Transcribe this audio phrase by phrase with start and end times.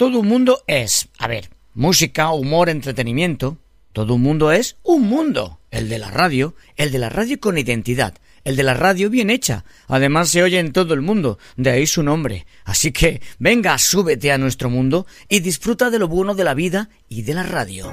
[0.00, 3.58] Todo un mundo es, a ver, música, humor, entretenimiento.
[3.92, 5.60] Todo un mundo es un mundo.
[5.70, 9.28] El de la radio, el de la radio con identidad, el de la radio bien
[9.28, 9.66] hecha.
[9.88, 12.46] Además se oye en todo el mundo, de ahí su nombre.
[12.64, 16.88] Así que venga, súbete a nuestro mundo y disfruta de lo bueno de la vida
[17.10, 17.92] y de la radio.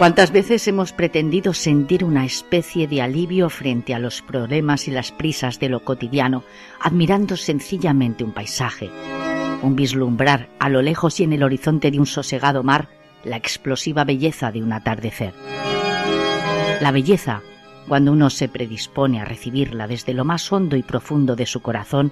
[0.00, 5.12] ¿Cuántas veces hemos pretendido sentir una especie de alivio frente a los problemas y las
[5.12, 6.42] prisas de lo cotidiano,
[6.80, 8.88] admirando sencillamente un paisaje?
[9.60, 12.88] Un vislumbrar a lo lejos y en el horizonte de un sosegado mar
[13.24, 15.34] la explosiva belleza de un atardecer.
[16.80, 17.42] La belleza,
[17.86, 22.10] cuando uno se predispone a recibirla desde lo más hondo y profundo de su corazón,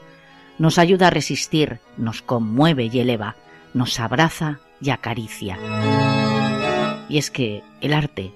[0.59, 3.37] nos ayuda a resistir, nos conmueve y eleva,
[3.73, 5.57] nos abraza y acaricia.
[7.09, 8.33] Y es que el arte,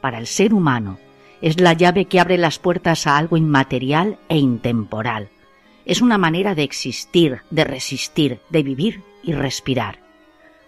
[0.00, 0.98] para el ser humano,
[1.40, 5.28] es la llave que abre las puertas a algo inmaterial e intemporal.
[5.84, 9.98] Es una manera de existir, de resistir, de vivir y respirar.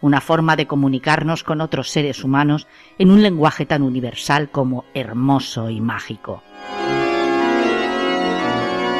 [0.00, 2.66] Una forma de comunicarnos con otros seres humanos
[2.98, 6.42] en un lenguaje tan universal como hermoso y mágico.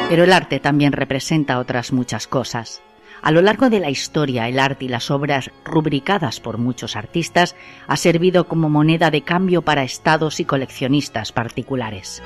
[0.09, 2.83] Pero el arte también representa otras muchas cosas.
[3.23, 7.55] A lo largo de la historia, el arte y las obras rubricadas por muchos artistas
[7.87, 12.21] ha servido como moneda de cambio para estados y coleccionistas particulares.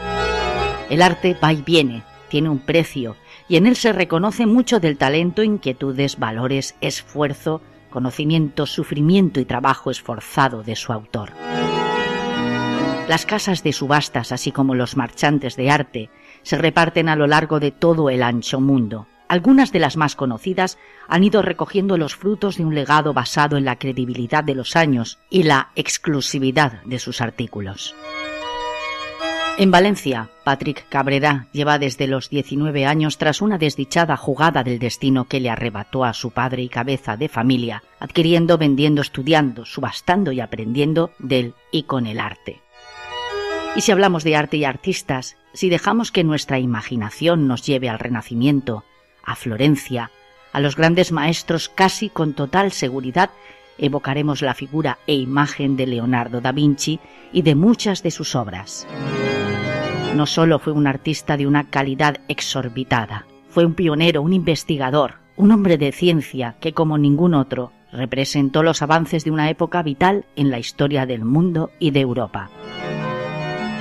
[0.90, 3.16] El arte va y viene, tiene un precio,
[3.48, 9.92] y en él se reconoce mucho del talento, inquietudes, valores, esfuerzo, conocimiento, sufrimiento y trabajo
[9.92, 11.30] esforzado de su autor.
[13.08, 16.09] Las casas de subastas, así como los marchantes de arte,
[16.42, 19.06] se reparten a lo largo de todo el ancho mundo.
[19.28, 23.66] Algunas de las más conocidas han ido recogiendo los frutos de un legado basado en
[23.66, 27.94] la credibilidad de los años y la exclusividad de sus artículos.
[29.59, 35.25] En Valencia, Patrick Cabrera lleva desde los 19 años tras una desdichada jugada del destino
[35.25, 40.41] que le arrebató a su padre y cabeza de familia, adquiriendo, vendiendo, estudiando, subastando y
[40.41, 42.62] aprendiendo del y con el arte.
[43.75, 47.97] Y si hablamos de arte y artistas, si dejamos que nuestra imaginación nos lleve al
[47.97, 48.84] Renacimiento,
[49.27, 50.09] a Florencia,
[50.53, 53.29] a los grandes maestros casi con total seguridad
[53.77, 56.99] evocaremos la figura e imagen de Leonardo da Vinci
[57.31, 58.88] y de muchas de sus obras.
[60.15, 65.51] No solo fue un artista de una calidad exorbitada, fue un pionero, un investigador, un
[65.51, 70.49] hombre de ciencia que como ningún otro representó los avances de una época vital en
[70.49, 72.49] la historia del mundo y de Europa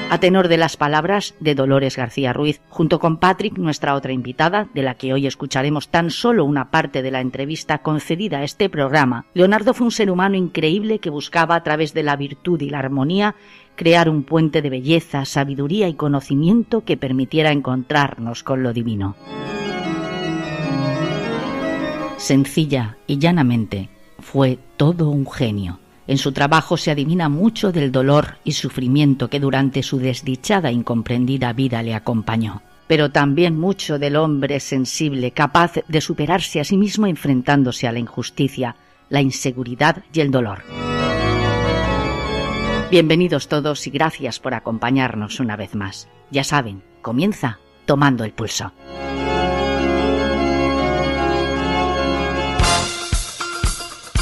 [0.09, 4.69] a tenor de las palabras de Dolores García Ruiz, junto con Patrick, nuestra otra invitada,
[4.73, 8.69] de la que hoy escucharemos tan solo una parte de la entrevista concedida a este
[8.69, 9.27] programa.
[9.35, 12.79] Leonardo fue un ser humano increíble que buscaba a través de la virtud y la
[12.79, 13.35] armonía
[13.75, 19.17] crear un puente de belleza, sabiduría y conocimiento que permitiera encontrarnos con lo divino.
[22.17, 23.91] Sencilla y llanamente,
[24.21, 29.41] fue todo un genio en su trabajo se adivina mucho del dolor y sufrimiento que
[29.41, 35.75] durante su desdichada e incomprendida vida le acompañó, pero también mucho del hombre sensible capaz
[35.89, 38.77] de superarse a sí mismo enfrentándose a la injusticia,
[39.09, 40.63] la inseguridad y el dolor.
[42.91, 46.09] Bienvenidos todos y gracias por acompañarnos una vez más.
[46.31, 48.73] Ya saben, comienza tomando el pulso.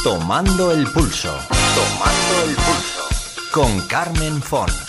[0.03, 1.35] Tomando el pulso.
[1.75, 3.51] Tomando el pulso.
[3.51, 4.84] Con Carmen Fons.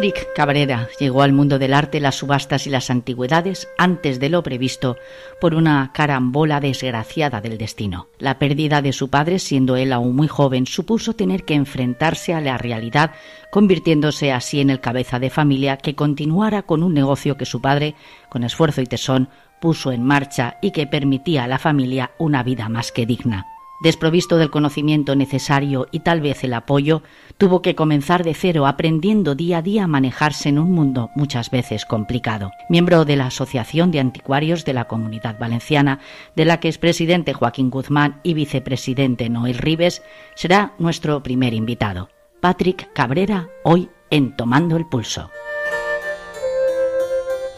[0.00, 4.42] Patrick Cabrera llegó al mundo del arte, las subastas y las antigüedades antes de lo
[4.42, 4.96] previsto
[5.42, 8.08] por una carambola desgraciada del destino.
[8.18, 12.40] La pérdida de su padre, siendo él aún muy joven, supuso tener que enfrentarse a
[12.40, 13.12] la realidad,
[13.52, 17.94] convirtiéndose así en el cabeza de familia que continuara con un negocio que su padre,
[18.30, 19.28] con esfuerzo y tesón,
[19.60, 23.59] puso en marcha y que permitía a la familia una vida más que digna.
[23.80, 27.02] Desprovisto del conocimiento necesario y tal vez el apoyo,
[27.38, 31.50] tuvo que comenzar de cero aprendiendo día a día a manejarse en un mundo muchas
[31.50, 32.50] veces complicado.
[32.68, 36.00] Miembro de la Asociación de Anticuarios de la Comunidad Valenciana,
[36.36, 40.02] de la que es presidente Joaquín Guzmán y vicepresidente Noel Ribes,
[40.34, 42.10] será nuestro primer invitado.
[42.40, 45.30] Patrick Cabrera, hoy en Tomando el Pulso.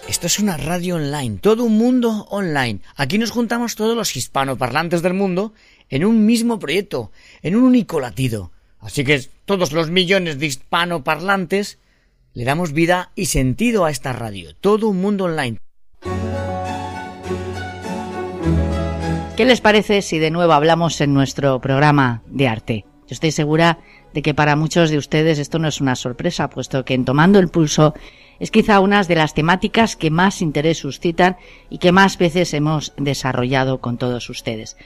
[0.09, 2.81] Esto es una radio online, todo un mundo online.
[2.97, 5.55] Aquí nos juntamos todos los hispanoparlantes del mundo
[5.93, 7.13] en un mismo proyecto,
[7.43, 8.51] en un único latido.
[8.81, 11.79] Así que todos los millones de hispanoparlantes,
[12.33, 14.57] le damos vida y sentido a esta radio.
[14.57, 15.59] Todo un mundo online.
[19.37, 22.85] ¿Qué les parece si de nuevo hablamos en nuestro programa de arte?
[23.03, 23.79] Yo estoy segura
[24.15, 27.39] de que para muchos de ustedes esto no es una sorpresa, puesto que en Tomando
[27.39, 27.93] el Pulso
[28.41, 31.37] es quizá una de las temáticas que más interés suscitan
[31.69, 34.77] y que más veces hemos desarrollado con todos ustedes.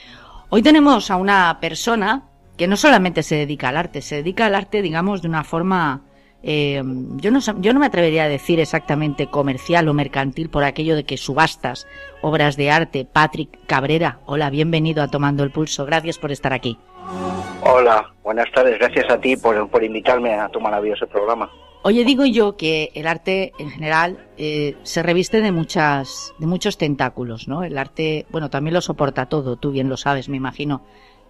[0.48, 2.22] Hoy tenemos a una persona
[2.56, 6.02] que no solamente se dedica al arte, se dedica al arte, digamos, de una forma,
[6.44, 6.80] eh,
[7.16, 11.04] yo, no, yo no me atrevería a decir exactamente comercial o mercantil por aquello de
[11.04, 11.88] que subastas
[12.22, 13.04] obras de arte.
[13.04, 16.78] Patrick Cabrera, hola, bienvenido a Tomando el Pulso, gracias por estar aquí.
[17.62, 21.50] Hola, buenas tardes, gracias a ti por, por invitarme a tu maravilloso programa.
[21.86, 26.78] Oye, digo yo que el arte en general eh, se reviste de muchas, de muchos
[26.78, 27.62] tentáculos, ¿no?
[27.62, 30.84] El arte, bueno, también lo soporta todo, tú bien lo sabes, me imagino.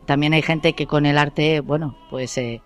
[0.07, 2.63] También hay gente que con el arte, bueno, pues eh,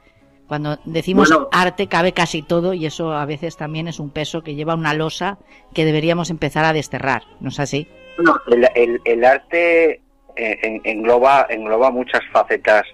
[0.46, 4.54] cuando decimos arte cabe casi todo y eso a veces también es un peso que
[4.54, 5.38] lleva una losa
[5.74, 7.88] que deberíamos empezar a desterrar, ¿no es así?
[8.18, 8.40] No,
[8.76, 10.00] el, el, arte
[10.36, 12.84] eh, engloba, engloba muchas facetas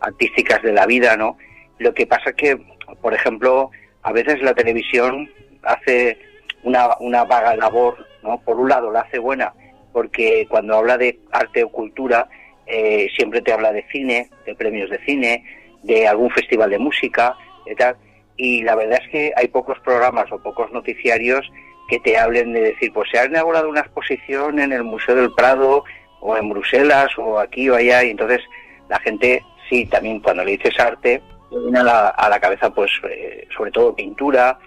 [0.00, 1.36] artísticas de la vida, ¿no?
[1.76, 2.58] Lo que pasa que,
[3.02, 3.70] por ejemplo,
[4.02, 5.30] a veces la televisión
[5.62, 6.18] hace
[6.62, 8.40] una, una vaga labor, ¿no?
[8.40, 9.52] Por un lado la hace buena,
[9.92, 12.28] porque cuando habla de arte o cultura,
[12.66, 15.44] eh, siempre te habla de cine, de premios de cine,
[15.82, 17.36] de algún festival de música,
[17.66, 17.96] y tal.
[18.36, 21.50] Y la verdad es que hay pocos programas o pocos noticiarios
[21.88, 25.32] que te hablen de decir, pues se ha inaugurado una exposición en el Museo del
[25.32, 25.84] Prado
[26.20, 28.40] o en Bruselas o aquí o allá, y entonces
[28.88, 31.20] la gente, sí, también cuando le dices arte,
[31.50, 34.58] viene a la, a la cabeza, pues, eh, sobre todo pintura,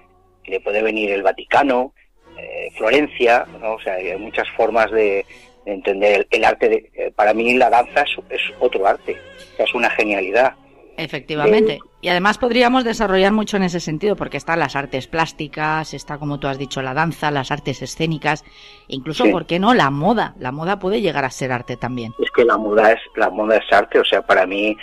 [0.46, 1.94] le puede venir el Vaticano,
[2.38, 3.74] eh, Florencia, ¿no?
[3.74, 5.26] O sea, hay muchas formas de,
[5.66, 6.70] entender el, arte.
[6.70, 9.18] De, eh, para mí la danza es, otro arte,
[9.58, 10.56] es una genialidad.
[10.96, 11.80] Efectivamente.
[12.02, 16.40] Y además podríamos desarrollar mucho en ese sentido, porque están las artes plásticas, está, como
[16.40, 18.44] tú has dicho, la danza, las artes escénicas,
[18.88, 19.74] incluso, ¿por qué no?
[19.74, 20.36] La moda.
[20.38, 22.14] La moda puede llegar a ser arte también.
[22.20, 24.78] Es que la moda es, la moda es arte, o sea, para mí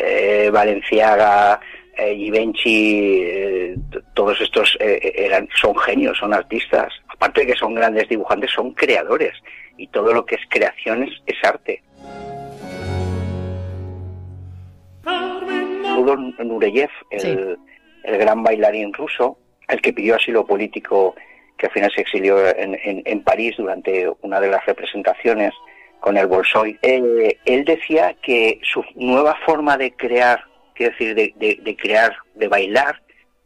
[0.00, 1.60] eh, Valenciaga,
[1.96, 3.76] eh, Givenchy, eh,
[4.14, 6.92] todos estos eh, eran, son genios, son artistas.
[7.08, 9.34] Aparte de que son grandes dibujantes, son creadores.
[9.76, 11.82] Y todo lo que es creaciones es arte.
[15.94, 17.58] Rudolf Nureyev, el,
[18.04, 19.38] el, gran bailarín ruso,
[19.68, 21.14] el que pidió asilo político,
[21.58, 25.52] que al final se exilió en, en París durante una de las representaciones,
[26.00, 30.44] con el Bolshoi, eh, él decía que su nueva forma de crear,
[30.74, 33.00] quiero decir, de, crear, de bailar,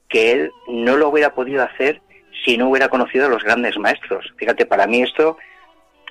[0.09, 2.01] que él no lo hubiera podido hacer
[2.45, 4.33] si no hubiera conocido a los grandes maestros.
[4.37, 5.37] Fíjate, para mí esto,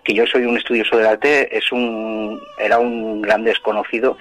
[0.04, 4.18] que yo soy un estudioso del arte, es un, era un gran desconocido,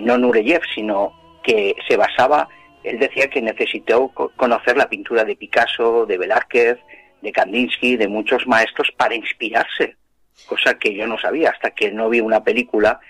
[0.00, 1.12] no Nureyev, sino
[1.44, 2.48] que se basaba,
[2.82, 6.78] él decía que necesitó conocer la pintura de Picasso, de Velázquez,
[7.20, 9.96] de Kandinsky, de muchos maestros para inspirarse
[10.46, 13.00] cosa que yo no sabía hasta que no vi una película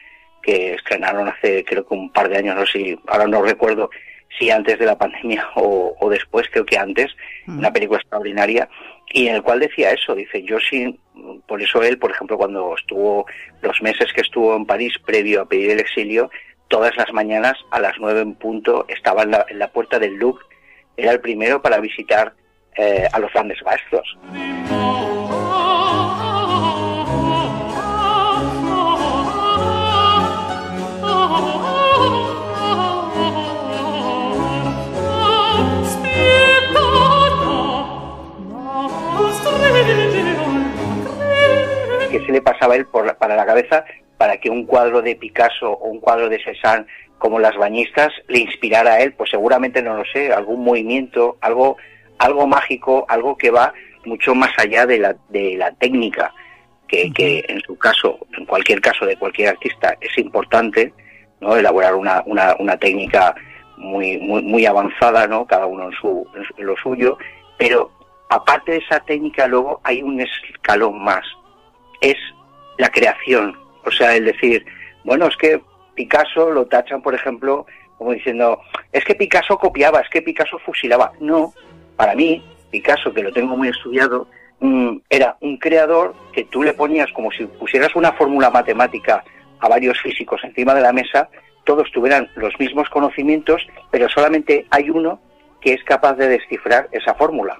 [0.42, 3.90] que estrenaron hace creo que un par de años, no sé, ahora no recuerdo
[4.38, 7.14] si antes de la pandemia o, después, creo que antes,
[7.46, 7.58] mm.
[7.58, 8.68] una película extraordinaria,
[9.12, 10.98] y en el cual decía eso, dice, yo sí,
[11.46, 13.26] por eso él, por ejemplo, cuando estuvo,
[13.60, 16.30] los meses que estuvo en París previo a pedir el exilio,
[16.68, 20.44] todas las mañanas a las nueve en punto estaba en la, puerta del Louvre,
[20.96, 22.32] era el primero para visitar
[22.76, 24.16] eh, a los grandes maestros.
[42.24, 43.84] Se le pasaba a él por para la cabeza
[44.16, 46.86] para que un cuadro de Picasso o un cuadro de Cézanne
[47.18, 51.76] como las bañistas le inspirara a él, pues seguramente no lo sé, algún movimiento, algo,
[52.18, 53.72] algo mágico, algo que va
[54.04, 56.34] mucho más allá de la, de la técnica,
[56.88, 60.92] que, que en su caso, en cualquier caso de cualquier artista, es importante,
[61.40, 61.56] ¿no?
[61.56, 63.34] elaborar una, una, una técnica
[63.76, 65.46] muy, muy, muy avanzada, ¿no?
[65.46, 66.26] cada uno en, su,
[66.56, 67.18] en lo suyo,
[67.56, 67.90] pero
[68.30, 71.24] aparte de esa técnica luego hay un escalón más,
[72.02, 72.16] es
[72.78, 73.56] la creación.
[73.86, 74.66] O sea, el decir,
[75.04, 75.60] bueno, es que
[75.94, 77.66] Picasso lo tachan, por ejemplo,
[77.96, 78.60] como diciendo,
[78.92, 81.12] es que Picasso copiaba, es que Picasso fusilaba.
[81.20, 81.54] No,
[81.96, 84.26] para mí, Picasso, que lo tengo muy estudiado,
[84.60, 89.24] mm, era un creador que tú le ponías como si pusieras una fórmula matemática
[89.60, 91.28] a varios físicos encima de la mesa,
[91.64, 95.20] todos tuvieran los mismos conocimientos, pero solamente hay uno
[95.60, 97.56] que es capaz de descifrar esa fórmula.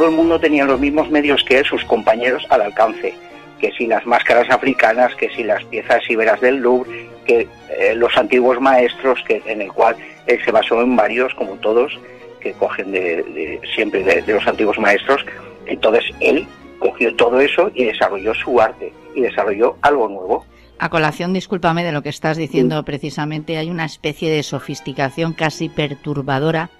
[0.00, 3.12] Todo el mundo tenía los mismos medios que él, sus compañeros al alcance,
[3.60, 8.16] que si las máscaras africanas, que si las piezas iberas del Louvre, que eh, los
[8.16, 12.00] antiguos maestros, que en el cual él se basó en varios, como todos,
[12.40, 15.22] que cogen de, siempre de, los antiguos maestros.
[15.66, 16.46] Entonces él
[16.78, 20.46] cogió todo eso y desarrolló su arte y desarrolló algo nuevo.
[20.78, 25.68] A colación, discúlpame de lo que estás diciendo precisamente, hay una especie de sofisticación casi
[25.68, 26.70] perturbadora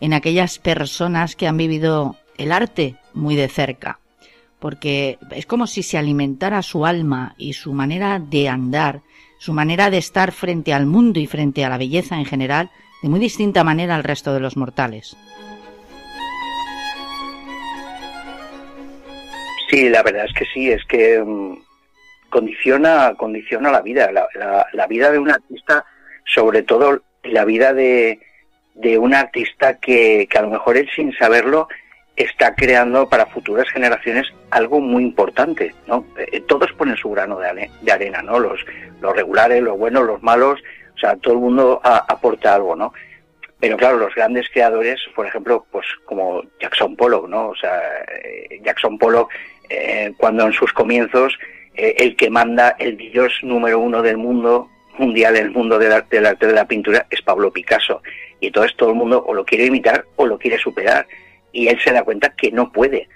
[0.00, 3.98] en aquellas personas que han vivido el arte muy de cerca,
[4.58, 9.00] porque es como si se alimentara su alma y su manera de andar,
[9.38, 12.70] su manera de estar frente al mundo y frente a la belleza en general,
[13.02, 15.16] de muy distinta manera al resto de los mortales.
[19.68, 21.56] Sí, la verdad es que sí, es que mm,
[22.28, 25.84] condiciona, condiciona la vida, la, vida de un artista,
[26.24, 28.20] sobre todo la vida de,
[28.74, 31.68] de un artista que, que, a lo mejor él sin saberlo
[32.22, 36.04] está creando para futuras generaciones algo muy importante, ¿no?
[36.16, 38.38] Eh, todos ponen su grano de, arena, ¿no?
[38.38, 38.60] Los,
[39.00, 40.60] los regulares, los buenos, los malos,
[40.94, 42.92] o sea, todo el mundo aporta algo, ¿no?
[43.62, 47.50] Pero claro, los grandes creadores, por ejemplo, pues como Jackson Pollock, ¿no?
[47.50, 47.80] O sea,
[48.24, 49.30] eh, Jackson Pollock,
[49.70, 51.38] eh, cuando en sus comienzos
[51.74, 55.92] eh, el que manda el dios número uno del mundo mundial en el mundo del
[55.92, 58.02] arte, del arte de la pintura es Pablo Picasso.
[58.40, 61.06] Y entonces todo el mundo o lo quiere imitar o lo quiere superar.
[61.52, 63.08] Y él se da cuenta que no puede.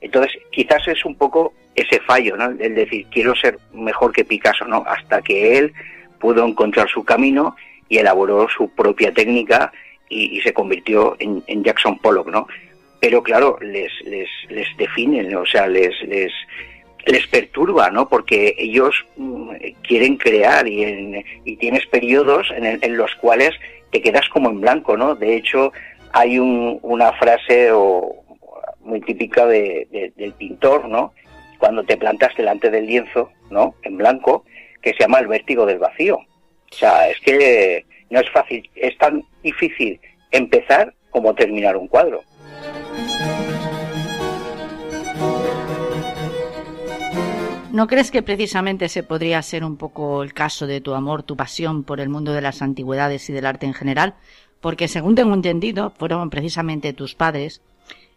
[0.00, 2.50] Entonces quizás es un poco ese fallo, ¿no?
[2.58, 4.84] El decir, quiero ser mejor que Picasso, ¿no?
[4.86, 5.72] Hasta que él
[6.18, 7.56] pudo encontrar su camino
[7.88, 9.72] y elaboró su propia técnica
[10.08, 12.46] y, se convirtió en, Jackson Pollock, ¿no?
[13.00, 16.32] Pero claro, les, les, les definen, o sea, les, les,
[17.06, 18.08] les perturba, ¿no?
[18.08, 19.50] Porque ellos mm,
[19.82, 23.50] quieren crear y, y tienes periodos en, los cuales
[23.90, 25.14] te quedas como en blanco, ¿no?
[25.14, 25.72] De hecho,
[26.14, 27.72] hay una frase
[28.80, 31.12] muy típica de, del pintor, ¿no?
[31.58, 33.74] Cuando te plantas delante del lienzo, ¿no?
[33.82, 34.44] En blanco,
[34.80, 36.16] que se llama el vértigo del vacío.
[36.16, 42.22] O sea, es que no es fácil, es tan difícil empezar como terminar un cuadro.
[47.74, 51.36] ¿No crees que precisamente ese podría ser un poco el caso de tu amor, tu
[51.36, 54.14] pasión por el mundo de las antigüedades y del arte en general?
[54.64, 57.60] Porque según tengo entendido, fueron precisamente tus padres,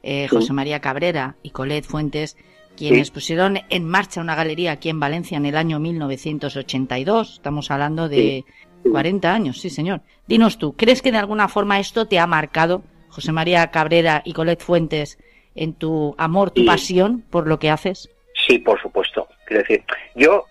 [0.01, 2.38] eh, José María Cabrera y Colette Fuentes,
[2.77, 7.34] quienes pusieron en marcha una galería aquí en Valencia en el año 1982.
[7.34, 8.46] Estamos hablando de
[8.89, 10.00] 40 años, sí señor.
[10.25, 14.32] Dinos tú, ¿crees que de alguna forma esto te ha marcado, José María Cabrera y
[14.32, 15.20] Colette Fuentes,
[15.54, 18.10] en tu amor, tu pasión por lo que haces?
[18.48, 19.27] Sí, por supuesto.
[19.46, 19.84] Quiero decir,
[20.16, 20.46] yo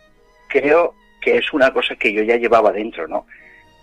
[0.50, 3.25] creo que es una cosa que yo ya llevaba dentro, ¿no?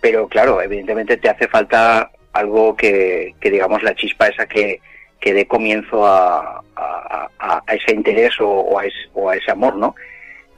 [0.04, 4.82] Pero claro, evidentemente te hace falta algo que, digamos, la chispa esa que,
[5.18, 6.60] que dé comienzo a,
[7.68, 9.94] ese interés o, a ese, amor, ¿no?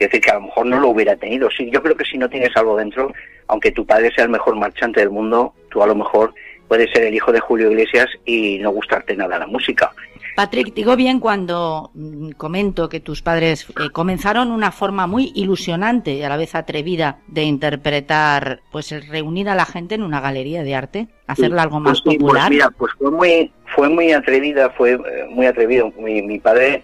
[0.01, 1.49] Es decir, que a lo mejor no lo hubiera tenido.
[1.49, 3.13] Sí, yo creo que si no tienes algo dentro,
[3.47, 6.35] aunque tu padre sea el mejor marchante del mundo, tú a lo mejor
[6.67, 9.93] puedes ser el hijo de Julio Iglesias y no gustarte nada la música.
[10.37, 16.13] Patrick, digo bien cuando mm, comento que tus padres eh, comenzaron una forma muy ilusionante
[16.13, 20.63] y a la vez atrevida de interpretar, pues reunir a la gente en una galería
[20.63, 22.49] de arte, hacerla algo más pues, popular.
[22.49, 25.91] Pues mira, pues fue muy, fue muy atrevida, fue eh, muy atrevido.
[25.99, 26.83] Mi, mi, padre,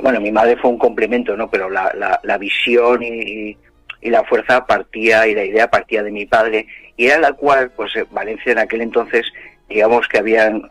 [0.00, 1.50] bueno, mi madre fue un complemento, ¿no?
[1.50, 3.58] Pero la, la, la visión y,
[4.00, 7.70] y la fuerza partía y la idea partía de mi padre y era la cual,
[7.76, 9.26] pues eh, Valencia en aquel entonces,
[9.68, 10.66] digamos que habían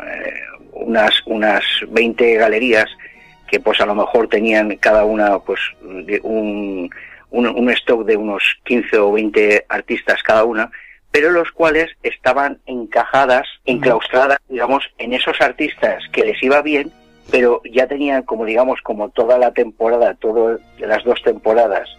[0.75, 2.87] unas, unas 20 galerías
[3.47, 5.59] que pues a lo mejor tenían cada una pues
[6.23, 6.89] un,
[7.31, 10.71] un, stock de unos 15 o 20 artistas cada una,
[11.11, 16.91] pero los cuales estaban encajadas, enclaustradas, digamos, en esos artistas que les iba bien,
[17.31, 21.89] pero ya tenían como digamos como toda la temporada, todas las dos temporadas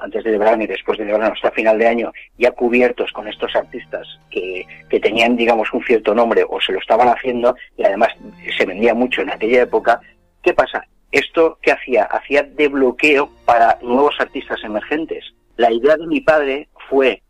[0.00, 3.54] antes de verano y después de verano hasta final de año, ya cubiertos con estos
[3.56, 8.10] artistas que, que tenían, digamos, un cierto nombre o se lo estaban haciendo y además
[8.56, 10.00] se vendía mucho en aquella época,
[10.42, 10.86] ¿qué pasa?
[11.10, 15.24] Esto que hacía, hacía de bloqueo para nuevos artistas emergentes.
[15.56, 17.22] La idea de mi padre fue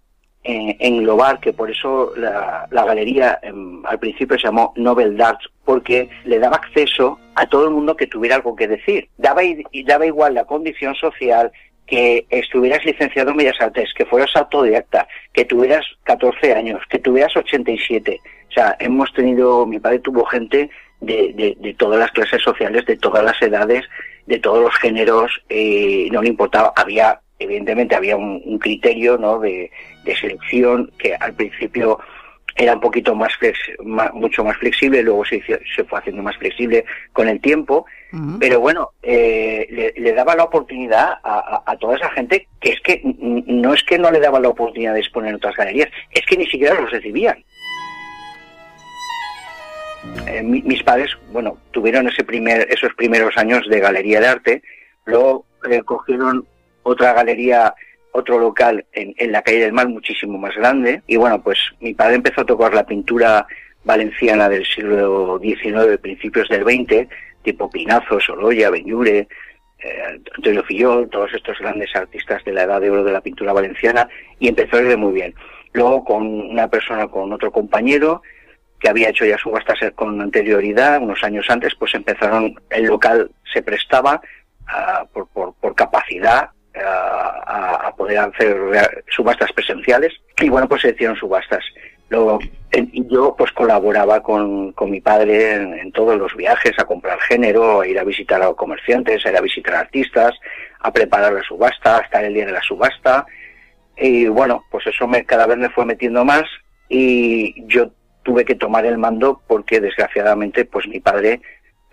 [0.46, 5.48] eh, englobar, que por eso la, la galería em, al principio se llamó Nobel Darts,
[5.64, 9.08] porque le daba acceso a todo el mundo que tuviera algo que decir.
[9.16, 9.40] Daba,
[9.86, 11.50] daba igual la condición social,
[11.86, 17.36] que estuvieras licenciado en Bellas Artes, que fueras autodidacta, que tuvieras 14 años, que tuvieras
[17.36, 18.20] 87.
[18.48, 22.96] O sea, hemos tenido, mi padre tuvo gente de, de, todas las clases sociales, de
[22.96, 23.84] todas las edades,
[24.26, 29.38] de todos los géneros, eh, no le importaba, había, evidentemente había un, criterio ¿no?
[29.38, 29.70] de,
[30.04, 31.98] de, selección que al principio
[32.56, 33.32] era un poquito más,
[34.14, 37.84] mucho más flexible, luego se, se fue haciendo más flexible con el tiempo,
[38.38, 43.74] pero bueno, eh, le, daba la oportunidad a, toda esa gente que es que no
[43.74, 46.46] es que no le daba la oportunidad de exponer en otras galerías, es que ni
[46.46, 47.42] siquiera los recibían.
[50.26, 54.62] Eh, mis padres, bueno, tuvieron ese primer, esos primeros años de galería de arte,
[55.06, 56.46] luego eh, cogieron
[56.82, 57.74] otra galería
[58.12, 61.02] otro local en, en, la calle del Mar muchísimo más grande.
[61.08, 63.44] Y bueno, pues mi padre empezó a tocar la pintura
[63.84, 67.08] valenciana del siglo XIX, principios del XX,
[67.44, 69.28] tipo Pinazo, Sorolla, Benyure,
[69.78, 73.52] eh, Antonio Fillol, todos estos grandes artistas de la edad de oro de la pintura
[73.52, 74.08] valenciana,
[74.40, 75.34] y empezó a irle muy bien.
[75.72, 78.22] Luego con una persona, con otro compañero,
[78.80, 83.62] que había hecho ya subastas con anterioridad, unos años antes, pues empezaron, el local se
[83.62, 84.20] prestaba
[85.12, 91.64] por, por, por, capacidad a, poder hacer subastas presenciales y bueno, pues se hicieron subastas.
[92.14, 92.38] Luego,
[93.10, 97.88] yo pues colaboraba con, con mi padre en, todos los viajes, a comprar género, a
[97.88, 100.32] ir a visitar a comerciantes, a ir a visitar a artistas,
[100.78, 103.26] a preparar la subasta, a estar el día de la subasta.
[103.96, 106.44] Y bueno, pues eso me, cada vez me fue metiendo más
[106.88, 107.90] y yo
[108.22, 111.40] tuve que tomar el mando porque desgraciadamente pues mi padre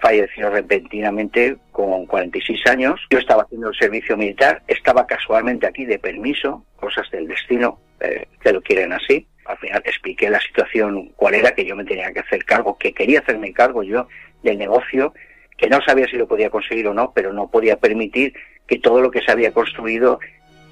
[0.01, 2.99] falleció repentinamente con 46 años.
[3.09, 8.25] Yo estaba haciendo el servicio militar, estaba casualmente aquí de permiso, cosas del destino, eh,
[8.41, 9.27] que lo quieren así.
[9.45, 12.93] Al final expliqué la situación, cuál era, que yo me tenía que hacer cargo, que
[12.93, 14.07] quería hacerme cargo yo
[14.43, 15.13] del negocio,
[15.57, 18.33] que no sabía si lo podía conseguir o no, pero no podía permitir
[18.67, 20.19] que todo lo que se había construido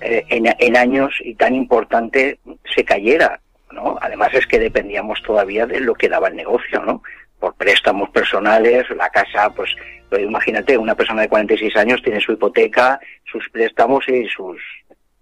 [0.01, 2.39] eh, en, en años y tan importante
[2.75, 3.39] se cayera.
[3.71, 3.97] ¿no?
[4.01, 7.03] Además es que dependíamos todavía de lo que daba el negocio, ¿no?
[7.39, 9.73] Por préstamos personales, la casa, pues,
[10.09, 14.57] pues imagínate, una persona de 46 años tiene su hipoteca, sus préstamos y sus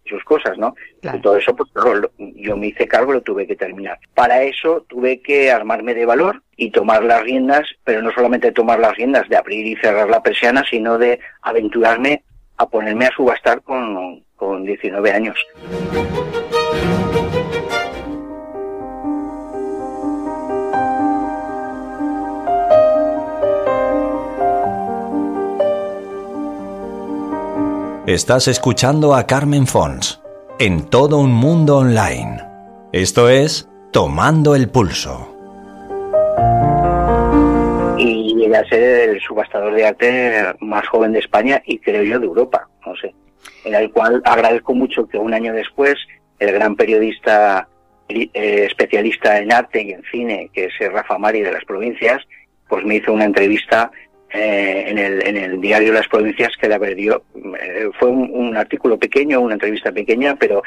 [0.07, 0.74] sus cosas, ¿no?
[1.01, 1.69] Y todo eso, pues
[2.17, 4.00] yo me hice cargo y lo tuve que terminar.
[4.13, 8.79] Para eso tuve que armarme de valor y tomar las riendas, pero no solamente tomar
[8.79, 12.24] las riendas de abrir y cerrar la persiana, sino de aventurarme
[12.57, 15.38] a ponerme a subastar con, con 19 años.
[28.07, 30.22] Estás escuchando a Carmen Fons
[30.59, 32.41] en todo un mundo online.
[32.93, 35.35] Esto es Tomando el Pulso.
[37.98, 42.17] Y llegué a ser el subastador de arte más joven de España y creo yo
[42.17, 43.13] de Europa, no sé.
[43.65, 45.96] En el cual agradezco mucho que un año después
[46.39, 47.67] el gran periodista
[48.07, 52.24] eh, especialista en arte y en cine, que es Rafa Mari de las provincias,
[52.70, 53.91] pues me hizo una entrevista
[54.33, 57.24] eh, en, el, en el diario Las Provincias que la perdió.
[57.35, 60.63] Eh, fue un, artículo pequeño, una entrevista pequeña, pero,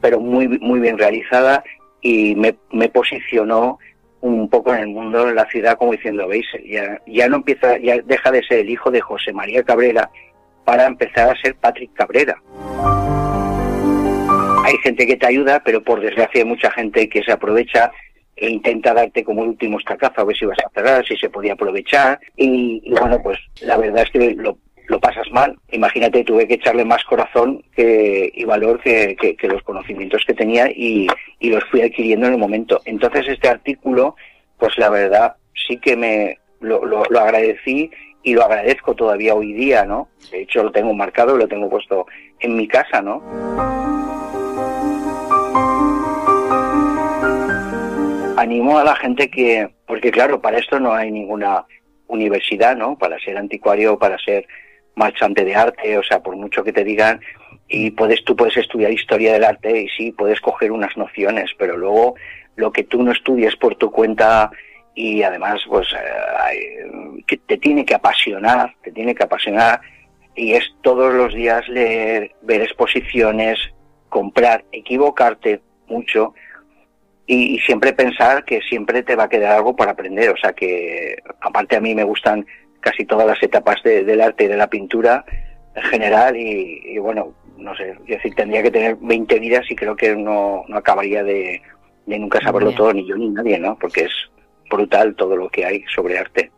[0.00, 1.64] pero muy, muy bien realizada
[2.00, 3.78] y me, me posicionó
[4.20, 7.78] un poco en el mundo, en la ciudad, como diciendo, veis, ya, ya no empieza,
[7.78, 10.10] ya deja de ser el hijo de José María Cabrera
[10.64, 12.40] para empezar a ser Patrick Cabrera.
[14.64, 17.90] Hay gente que te ayuda, pero por desgracia hay mucha gente que se aprovecha
[18.42, 21.30] e intenta darte como el último estacazo a ver si vas a cerrar, si se
[21.30, 22.18] podía aprovechar.
[22.36, 24.58] Y, bueno, pues la verdad es que lo,
[25.00, 25.56] pasas mal.
[25.70, 31.06] Imagínate, tuve que echarle más corazón que, y valor que, los conocimientos que tenía y,
[31.40, 32.82] los fui adquiriendo en el momento.
[32.84, 34.16] Entonces este artículo,
[34.58, 37.90] pues la verdad sí que me lo, lo, lo agradecí
[38.24, 40.08] y lo agradezco todavía hoy día, ¿no?
[40.32, 42.06] De hecho lo tengo marcado, lo tengo puesto
[42.40, 43.22] en mi casa, ¿no?
[48.42, 51.64] Animo a la gente que, porque claro, para esto no hay ninguna
[52.08, 52.98] universidad, ¿no?
[52.98, 54.46] Para ser anticuario, para ser
[54.94, 57.20] marchante de arte, o sea, por mucho que te digan,
[57.68, 61.76] y puedes, tú puedes estudiar historia del arte y sí, puedes coger unas nociones, pero
[61.76, 62.14] luego
[62.56, 64.50] lo que tú no estudies por tu cuenta
[64.94, 69.80] y además, pues, eh, te tiene que apasionar, te tiene que apasionar
[70.34, 73.58] y es todos los días leer, ver exposiciones,
[74.10, 76.34] comprar, equivocarte mucho,
[77.26, 80.30] y, siempre pensar que siempre te va a quedar algo para aprender.
[80.30, 82.46] O sea que, aparte a mí me gustan
[82.80, 85.24] casi todas las etapas del arte y de la pintura
[85.74, 89.94] en general y, bueno, no sé, es decir, tendría que tener 20 vidas y creo
[89.94, 91.62] que no, no acabaría de,
[92.06, 93.78] de nunca saberlo todo, ni yo ni nadie, ¿no?
[93.78, 94.12] Porque es
[94.68, 96.50] brutal todo lo que hay sobre arte.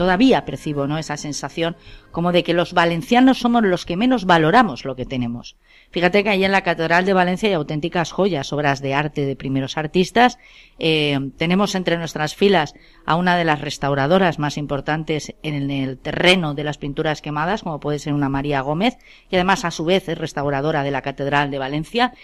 [0.00, 0.96] Todavía percibo ¿no?
[0.96, 1.76] esa sensación
[2.10, 5.58] como de que los valencianos somos los que menos valoramos lo que tenemos.
[5.90, 9.36] Fíjate que ahí en la Catedral de Valencia hay auténticas joyas, obras de arte de
[9.36, 10.38] primeros artistas.
[10.78, 12.72] Eh, tenemos entre nuestras filas
[13.04, 17.78] a una de las restauradoras más importantes en el terreno de las pinturas quemadas, como
[17.78, 18.96] puede ser una María Gómez,
[19.28, 22.14] y además a su vez es restauradora de la Catedral de Valencia.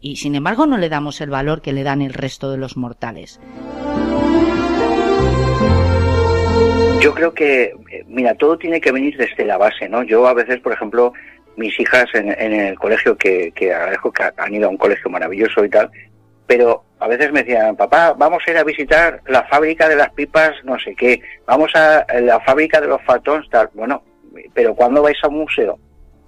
[0.00, 2.78] Y sin embargo no le damos el valor que le dan el resto de los
[2.78, 3.38] mortales.
[7.08, 7.74] Yo creo que,
[8.06, 10.02] mira, todo tiene que venir desde la base, ¿no?
[10.02, 11.14] Yo a veces, por ejemplo,
[11.56, 15.64] mis hijas en, el colegio, que, que agradezco que han ido a un colegio maravilloso
[15.64, 15.90] y tal,
[16.46, 20.10] pero a veces me decían, papá, vamos a ir a visitar la fábrica de las
[20.10, 23.70] pipas, no sé qué, vamos a la fábrica de los fatons, tal.
[23.72, 24.02] Bueno,
[24.52, 25.78] pero ¿cuándo vais a un museo?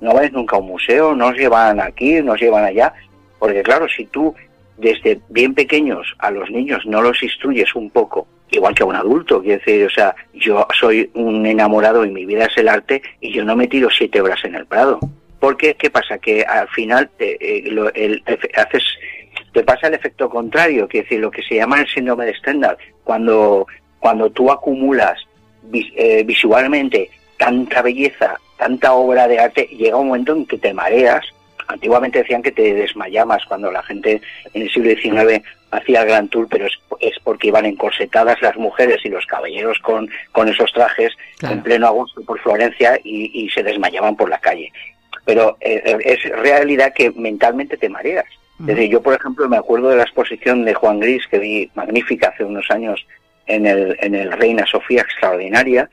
[0.01, 2.95] No vais nunca a un museo, no os llevan aquí, no os llevan allá,
[3.39, 4.35] porque claro, si tú
[4.79, 8.97] desde bien pequeños a los niños no los instruyes un poco igual que a un
[8.97, 13.03] adulto, quiero decir, o sea, yo soy un enamorado y mi vida es el arte
[13.21, 14.99] y yo no me tiro siete horas en el Prado.
[15.39, 16.19] Porque, ¿qué pasa?
[16.19, 18.23] Que al final te, eh, el,
[18.55, 18.85] haces,
[19.65, 23.67] pasa el efecto contrario, quiero decir, lo que se llama el síndrome de Stendhal, cuando,
[23.99, 25.19] cuando tú acumulas
[25.73, 31.25] eh, visualmente tanta belleza, tanta obra de arte, llega un momento en que te mareas
[31.71, 34.21] Antiguamente decían que te desmayabas cuando la gente
[34.53, 38.99] en el siglo XIX hacía el Gran Tour, pero es, porque iban encorsetadas las mujeres
[39.05, 44.17] y los caballeros con, con esos trajes en pleno agosto por Florencia y, se desmayaban
[44.17, 44.73] por la calle.
[45.25, 48.27] Pero eh, es realidad que mentalmente te mareas.
[48.59, 52.29] Desde yo, por ejemplo, me acuerdo de la exposición de Juan Gris que vi magnífica
[52.29, 53.07] hace unos años
[53.47, 55.89] en el, en el Reina Sofía Extraordinaria,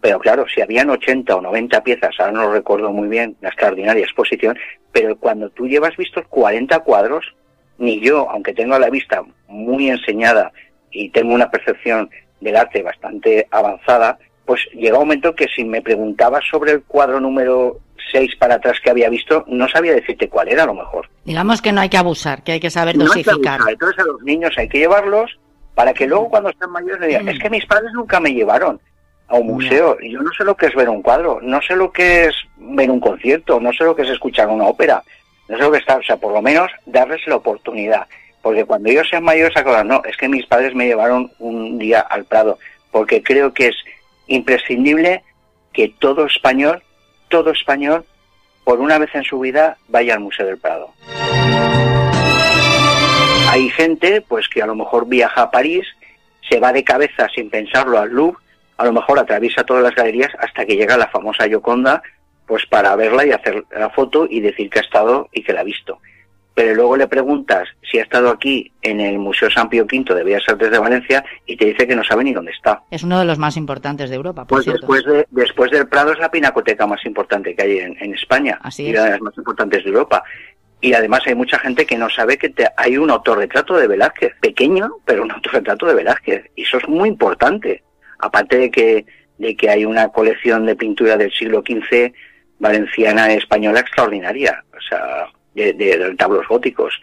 [0.00, 3.48] pero claro, si habían 80 o 90 piezas, ahora no lo recuerdo muy bien, la
[3.48, 4.56] extraordinaria exposición,
[4.92, 7.24] pero cuando tú llevas vistos 40 cuadros,
[7.78, 10.52] ni yo, aunque tengo la vista muy enseñada
[10.90, 15.82] y tengo una percepción del arte bastante avanzada, pues llega un momento que si me
[15.82, 17.80] preguntabas sobre el cuadro número
[18.12, 21.08] 6 para atrás que había visto, no sabía decirte cuál era a lo mejor.
[21.24, 23.60] Digamos que no hay que abusar, que hay que saber dosificar.
[23.68, 25.38] Entonces a los niños hay que llevarlos
[25.74, 27.28] para que luego cuando estén mayores digan, mm.
[27.28, 28.80] es que mis padres nunca me llevaron
[29.28, 29.98] a un museo.
[30.00, 32.90] Yo no sé lo que es ver un cuadro, no sé lo que es ver
[32.90, 35.02] un concierto, no sé lo que es escuchar una ópera,
[35.48, 38.06] no sé lo que está, o sea, por lo menos darles la oportunidad.
[38.42, 41.78] Porque cuando ellos sean mayores se acuerdan, no, es que mis padres me llevaron un
[41.78, 42.58] día al Prado,
[42.90, 43.76] porque creo que es
[44.26, 45.22] imprescindible
[45.72, 46.82] que todo español,
[47.28, 48.04] todo español,
[48.64, 50.92] por una vez en su vida, vaya al Museo del Prado.
[53.50, 55.86] Hay gente, pues que a lo mejor viaja a París,
[56.48, 58.38] se va de cabeza sin pensarlo al Louvre,
[58.78, 62.02] a lo mejor atraviesa todas las galerías hasta que llega la famosa Yoconda,
[62.46, 65.60] pues para verla y hacer la foto y decir que ha estado y que la
[65.60, 65.98] ha visto.
[66.54, 70.24] Pero luego le preguntas si ha estado aquí en el Museo San Pío V de
[70.24, 72.82] Bellas Artes de Valencia y te dice que no sabe ni dónde está.
[72.90, 76.12] Es uno de los más importantes de Europa, por pues después de, después del Prado
[76.12, 79.36] es la pinacoteca más importante que hay en, España Así y una de las más
[79.36, 80.22] importantes de Europa.
[80.80, 84.90] Y además hay mucha gente que no sabe que hay un autorretrato de Velázquez, pequeño,
[85.04, 86.50] pero un autorretrato de Velázquez.
[86.54, 87.82] Y eso es muy importante
[88.18, 89.06] aparte de que,
[89.38, 92.12] de que hay una colección de pintura del siglo XV
[92.58, 97.00] valenciana española extraordinaria, o sea, de, de, tablos góticos.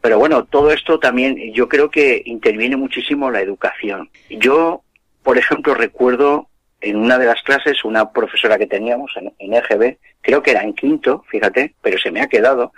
[0.00, 4.08] Pero bueno, todo esto también yo creo que interviene muchísimo la educación.
[4.30, 4.82] Yo,
[5.22, 6.48] por ejemplo, recuerdo
[6.80, 10.62] en una de las clases una profesora que teníamos en, en EGB, creo que era
[10.62, 12.72] en quinto, fíjate, pero se me ha quedado.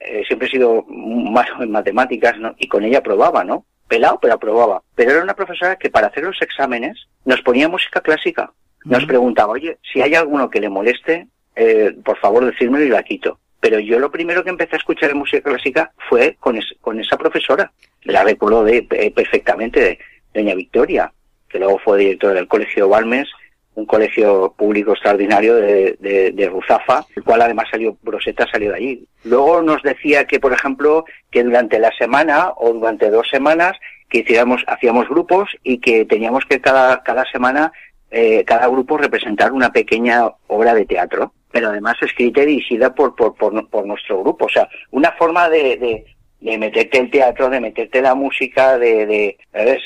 [0.00, 2.54] Eh, siempre he sido más en matemáticas, ¿no?
[2.58, 3.64] Y con ella probaba, ¿no?
[3.88, 4.82] Pelado, pero aprobaba.
[4.94, 8.52] Pero era una profesora que para hacer los exámenes nos ponía música clásica.
[8.84, 13.02] Nos preguntaba, oye, si hay alguno que le moleste, eh, por favor decírmelo y la
[13.02, 13.38] quito.
[13.60, 17.16] Pero yo lo primero que empecé a escuchar de música clásica fue con, con esa
[17.16, 17.72] profesora.
[18.02, 19.98] La recuerdo de, eh, perfectamente de
[20.34, 21.12] Doña Victoria,
[21.48, 23.30] que luego fue directora del Colegio Balmes,
[23.74, 28.76] un colegio público extraordinario de, de, de, Ruzafa, el cual además salió, Broseta salió de
[28.76, 29.04] allí.
[29.24, 33.72] Luego nos decía que, por ejemplo, que durante la semana o durante dos semanas
[34.08, 37.72] que hiciéramos, hacíamos grupos y que teníamos que cada, cada semana,
[38.10, 43.16] eh, cada grupo representar una pequeña obra de teatro, pero además escrita y dirigida por,
[43.16, 44.44] por, por, por nuestro grupo.
[44.44, 46.04] O sea, una forma de, de,
[46.44, 49.38] de meterte el teatro, de meterte la música, de, de,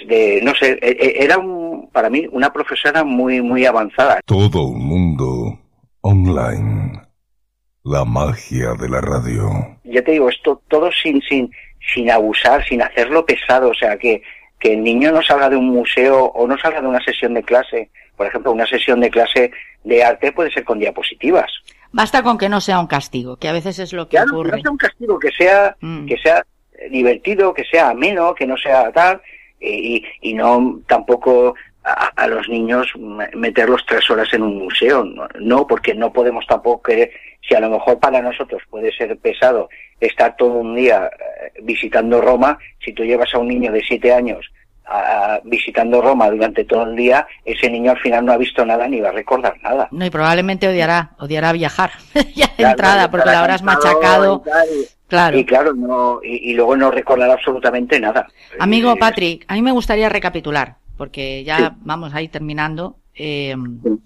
[0.08, 4.20] de no sé, e, e, era un, para mí una profesora muy, muy avanzada.
[4.26, 5.56] Todo un mundo
[6.00, 7.00] online.
[7.84, 9.48] La magia de la radio.
[9.84, 11.48] Ya te digo, esto todo sin, sin,
[11.94, 14.20] sin abusar, sin hacerlo pesado, o sea, que,
[14.58, 17.44] que el niño no salga de un museo o no salga de una sesión de
[17.44, 17.90] clase.
[18.16, 19.52] Por ejemplo, una sesión de clase
[19.84, 21.52] de arte puede ser con diapositivas.
[21.92, 24.50] Basta con que no sea un castigo, que a veces es lo que ocurre.
[24.50, 26.06] Que no sea un castigo, que sea, mm.
[26.06, 26.46] que sea
[26.90, 29.20] divertido, que sea ameno, que no sea tal,
[29.60, 31.54] y, y no tampoco
[32.16, 32.86] a, los niños
[33.34, 35.04] meterlos tres horas en un museo.
[35.38, 37.12] No, porque no podemos tampoco que,
[37.46, 39.68] si a lo mejor para nosotros puede ser pesado
[40.00, 44.12] estar todo un día eh, visitando Roma, si tú llevas a un niño de siete
[44.12, 44.50] años
[45.44, 49.00] visitando Roma durante todo el día, ese niño al final no ha visto nada ni
[49.00, 49.88] va a recordar nada.
[49.90, 51.90] No, y probablemente odiará, odiará viajar
[52.34, 54.42] ya de entrada, porque la habrás machacado.
[55.06, 55.38] claro.
[55.38, 58.26] Y claro, no, y, luego no recordará absolutamente nada.
[58.58, 63.54] Amigo eh, Patrick, a mí me gustaría recapitular porque ya vamos ahí terminando, eh,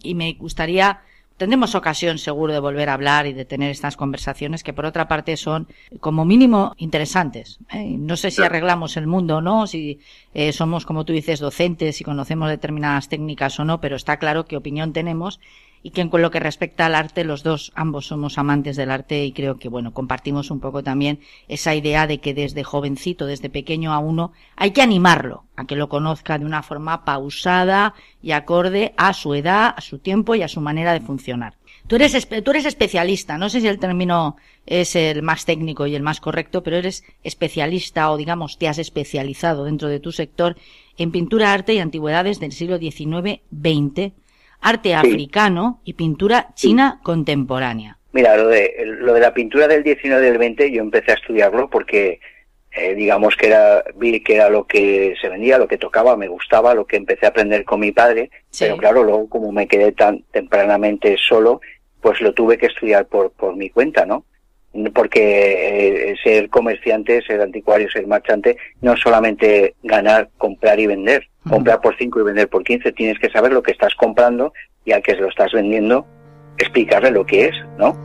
[0.03, 1.01] y me gustaría
[1.43, 5.09] tendremos ocasión seguro de volver a hablar y de tener estas conversaciones que por otra
[5.09, 5.67] parte son
[5.99, 7.59] como mínimo interesantes.
[7.73, 7.97] ¿eh?
[7.99, 9.99] No sé si arreglamos el mundo o no, si
[10.35, 14.45] eh, somos como tú dices docentes y conocemos determinadas técnicas o no, pero está claro
[14.45, 15.41] qué opinión tenemos
[15.83, 19.25] y que con lo que respecta al arte los dos ambos somos amantes del arte
[19.25, 23.51] y creo que bueno compartimos un poco también esa idea de que desde jovencito desde
[23.51, 28.33] pequeño a uno hay que animarlo a que lo conozca de una forma pausada y
[28.33, 31.57] acorde a su edad a su tiempo y a su manera de funcionar.
[31.89, 35.97] Tú eres tú eres especialista no sé si el término es el más técnico y
[35.97, 40.57] el más correcto pero eres especialista o digamos te has especializado dentro de tu sector
[40.97, 43.41] en pintura arte y antigüedades del siglo XIX
[44.63, 47.99] Arte africano y pintura china contemporánea.
[48.13, 51.15] Mira, lo de, lo de la pintura del 19 y del 20 yo empecé a
[51.15, 52.21] estudiarlo porque
[52.71, 56.29] eh, digamos que era vi que era lo que se vendía, lo que tocaba, me
[56.29, 59.93] gustaba, lo que empecé a aprender con mi padre, pero claro, luego como me quedé
[59.93, 61.61] tan tempranamente solo,
[62.01, 64.25] pues lo tuve que estudiar por, por mi cuenta, ¿no?
[64.95, 71.81] Porque eh, ser comerciante, ser anticuario, ser marchante, no solamente ganar, comprar y vender, comprar
[71.81, 74.53] por 5 y vender por 15, tienes que saber lo que estás comprando
[74.85, 76.07] y al que se lo estás vendiendo,
[76.59, 77.97] explicarle lo que es, ¿no?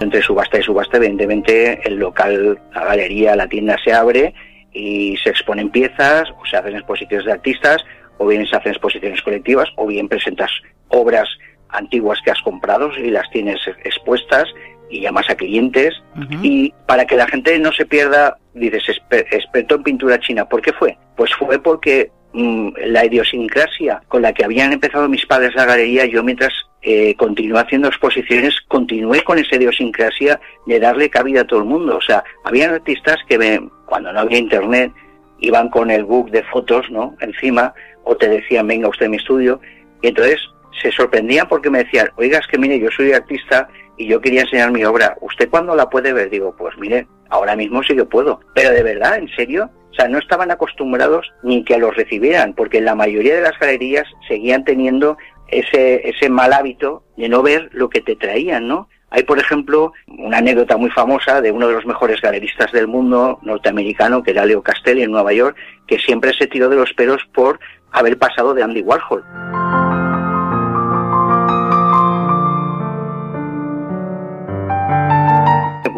[0.00, 4.34] Entre subasta y subasta, evidentemente, el local, la galería, la tienda se abre
[4.72, 7.84] y se exponen piezas o se hacen exposiciones de artistas
[8.20, 10.50] o bien se hacen exposiciones colectivas o bien presentas
[10.88, 11.26] obras
[11.70, 14.44] antiguas que has comprado y las tienes expuestas
[14.90, 15.94] y llamas a clientes.
[16.42, 20.44] Y para que la gente no se pierda, dices, experto en pintura china.
[20.44, 20.98] ¿Por qué fue?
[21.16, 26.04] Pues fue porque mm, la idiosincrasia con la que habían empezado mis padres la galería,
[26.04, 26.52] yo mientras
[26.82, 31.96] eh, continué haciendo exposiciones, continué con esa idiosincrasia de darle cabida a todo el mundo.
[31.96, 34.92] O sea, habían artistas que cuando no había internet
[35.40, 37.16] iban con el book de fotos, ¿no?
[37.20, 37.72] Encima,
[38.04, 39.60] o te decían, venga usted a mi estudio.
[40.02, 40.38] Y entonces
[40.80, 44.42] se sorprendían porque me decían, oiga, es que mire, yo soy artista y yo quería
[44.42, 45.16] enseñar mi obra.
[45.20, 46.30] ¿Usted cuándo la puede ver?
[46.30, 48.40] Digo, pues mire, ahora mismo sí que puedo.
[48.54, 49.70] Pero de verdad, ¿en serio?
[49.90, 54.06] O sea, no estaban acostumbrados ni que los recibieran, porque la mayoría de las galerías
[54.26, 58.88] seguían teniendo ese, ese mal hábito de no ver lo que te traían, ¿no?
[59.10, 63.40] Hay, por ejemplo, una anécdota muy famosa de uno de los mejores galeristas del mundo
[63.42, 65.56] norteamericano, que era Leo Castelli en Nueva York,
[65.88, 67.58] que siempre se tiró de los pelos por
[67.92, 69.24] haber pasado de Andy Warhol.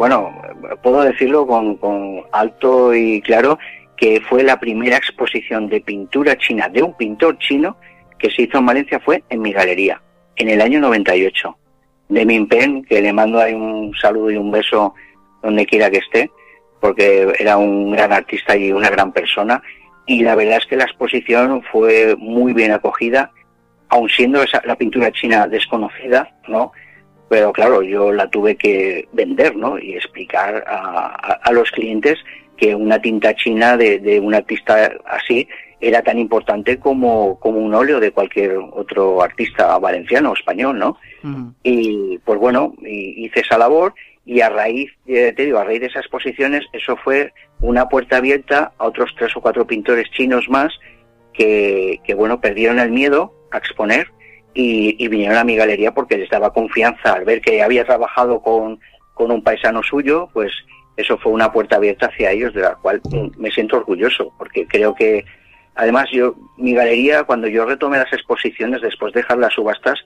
[0.03, 0.35] bueno,
[0.81, 3.57] puedo decirlo con, alto y claro,
[3.95, 7.77] que fue la primera exposición de pintura china de un pintor chino
[8.19, 10.01] que se hizo en Valencia fue en mi galería,
[10.35, 11.57] en el año 98.
[12.09, 14.93] De Min Pen, que le mando ahí un saludo y un beso
[15.41, 16.29] donde quiera que esté,
[16.81, 19.63] porque era un gran artista y una gran persona.
[20.05, 23.31] Y la verdad es que la exposición fue muy bien acogida,
[23.89, 26.71] aun siendo esa, la pintura china desconocida, ¿no?
[27.33, 29.79] pero claro, yo la tuve que vender, ¿no?
[29.79, 32.19] Y explicar a, los clientes
[32.57, 35.47] que una tinta china de, un artista así
[35.81, 40.97] era tan importante como, como un óleo de cualquier otro artista valenciano o español, ¿no?
[41.63, 46.03] Y pues bueno, hice esa labor y a raíz, te digo, a raíz de esas
[46.03, 50.73] exposiciones, eso fue una puerta abierta a otros tres o cuatro pintores chinos más
[51.33, 54.07] que, que bueno, perdieron el miedo a exponer
[54.53, 58.79] y, vinieron a mi galería porque les daba confianza al ver que había trabajado con,
[59.13, 60.51] con un paisano suyo, pues
[60.95, 63.01] eso fue una puerta abierta hacia ellos de la cual
[63.37, 65.25] me siento orgulloso porque creo que
[65.75, 69.99] además yo mi galería cuando yo retomé las exposiciones después de dejar las subastas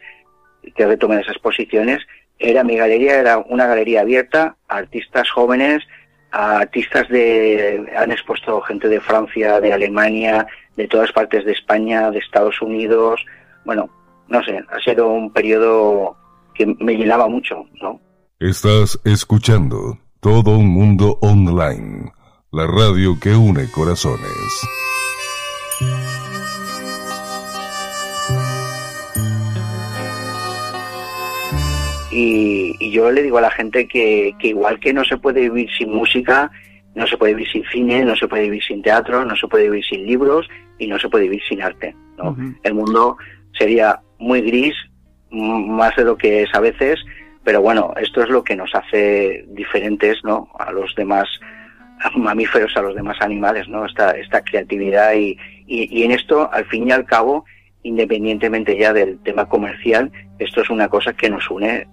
[0.75, 2.06] que retomé las exposiciones
[2.39, 5.84] era mi galería era una galería abierta a artistas jóvenes
[6.32, 12.12] a artistas de han expuesto gente de Francia de Alemania de todas partes de España
[12.12, 13.26] de Estados Unidos
[13.65, 13.89] bueno
[14.28, 16.15] no sé, ha sido un periodo
[16.54, 18.00] que me llenaba mucho, ¿no?
[18.39, 22.12] Estás escuchando Todo un Mundo Online,
[22.52, 24.67] la radio que une corazones.
[32.19, 35.69] Y, yo le digo a la gente que, que igual que no se puede vivir
[35.77, 36.49] sin música,
[36.95, 39.65] no se puede vivir sin cine, no se puede vivir sin teatro, no se puede
[39.65, 40.47] vivir sin libros
[40.80, 41.95] y no se puede vivir sin arte.
[42.17, 42.36] ¿no?
[42.63, 43.17] El mundo
[43.56, 44.73] sería muy gris,
[45.30, 46.99] más de lo que es a veces,
[47.43, 50.49] pero bueno, esto es lo que nos hace diferentes ¿no?
[50.58, 51.30] a los demás
[52.15, 53.86] mamíferos, a los demás animales, ¿no?
[53.86, 57.45] esta, esta creatividad y, y, y en esto, al fin y al cabo,
[57.84, 61.88] independientemente ya del tema comercial, esto es una cosa que nos une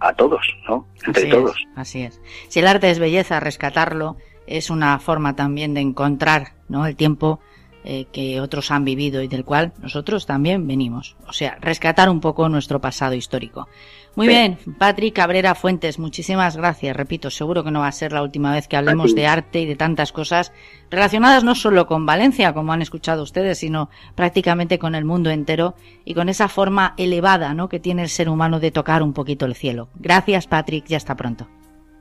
[0.00, 0.86] a todos, ¿no?
[1.06, 1.56] Entre todos.
[1.76, 2.20] así es.
[2.48, 4.16] Si el arte es belleza, rescatarlo
[4.46, 6.86] es una forma también de encontrar, ¿no?
[6.86, 7.40] El tiempo
[7.84, 11.16] eh, que otros han vivido y del cual nosotros también venimos.
[11.26, 13.68] O sea, rescatar un poco nuestro pasado histórico.
[14.14, 16.94] Muy bien, Patrick Cabrera Fuentes, muchísimas gracias.
[16.94, 19.66] Repito, seguro que no va a ser la última vez que hablemos de arte y
[19.66, 20.52] de tantas cosas
[20.90, 25.74] relacionadas no solo con Valencia, como han escuchado ustedes, sino prácticamente con el mundo entero
[26.04, 27.70] y con esa forma elevada ¿no?
[27.70, 29.88] que tiene el ser humano de tocar un poquito el cielo.
[29.94, 31.48] Gracias, Patrick, y hasta pronto.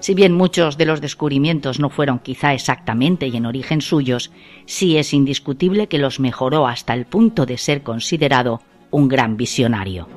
[0.00, 4.32] Si bien muchos de los descubrimientos no fueron quizá exactamente y en origen suyos,
[4.66, 8.60] sí es indiscutible que los mejoró hasta el punto de ser considerado
[8.90, 10.08] un gran visionario.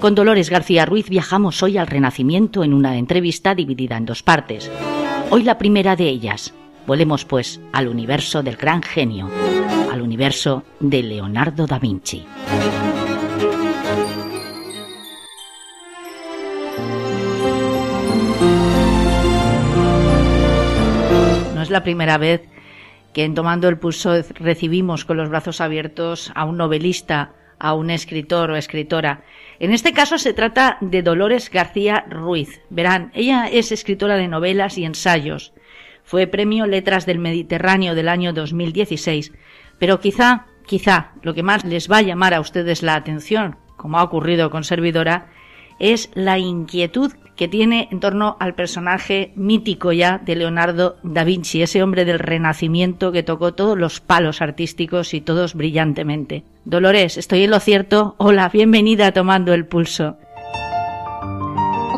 [0.00, 4.70] Con Dolores García Ruiz viajamos hoy al Renacimiento en una entrevista dividida en dos partes.
[5.30, 6.54] Hoy la primera de ellas.
[6.86, 9.28] Volemos pues al universo del gran genio,
[9.92, 12.24] al universo de Leonardo da Vinci.
[21.54, 22.48] No es la primera vez
[23.12, 27.90] que en Tomando el Pulso recibimos con los brazos abiertos a un novelista, a un
[27.90, 29.22] escritor o escritora.
[29.58, 32.60] En este caso se trata de Dolores García Ruiz.
[32.70, 35.52] Verán, ella es escritora de novelas y ensayos.
[36.04, 39.32] Fue premio Letras del Mediterráneo del año 2016.
[39.78, 43.98] Pero quizá, quizá, lo que más les va a llamar a ustedes la atención, como
[43.98, 45.30] ha ocurrido con Servidora,
[45.78, 51.62] es la inquietud que tiene en torno al personaje mítico ya de Leonardo da Vinci,
[51.62, 56.42] ese hombre del Renacimiento que tocó todos los palos artísticos y todos brillantemente.
[56.64, 58.16] Dolores, ¿estoy en lo cierto?
[58.18, 60.16] Hola, bienvenida a Tomando el Pulso.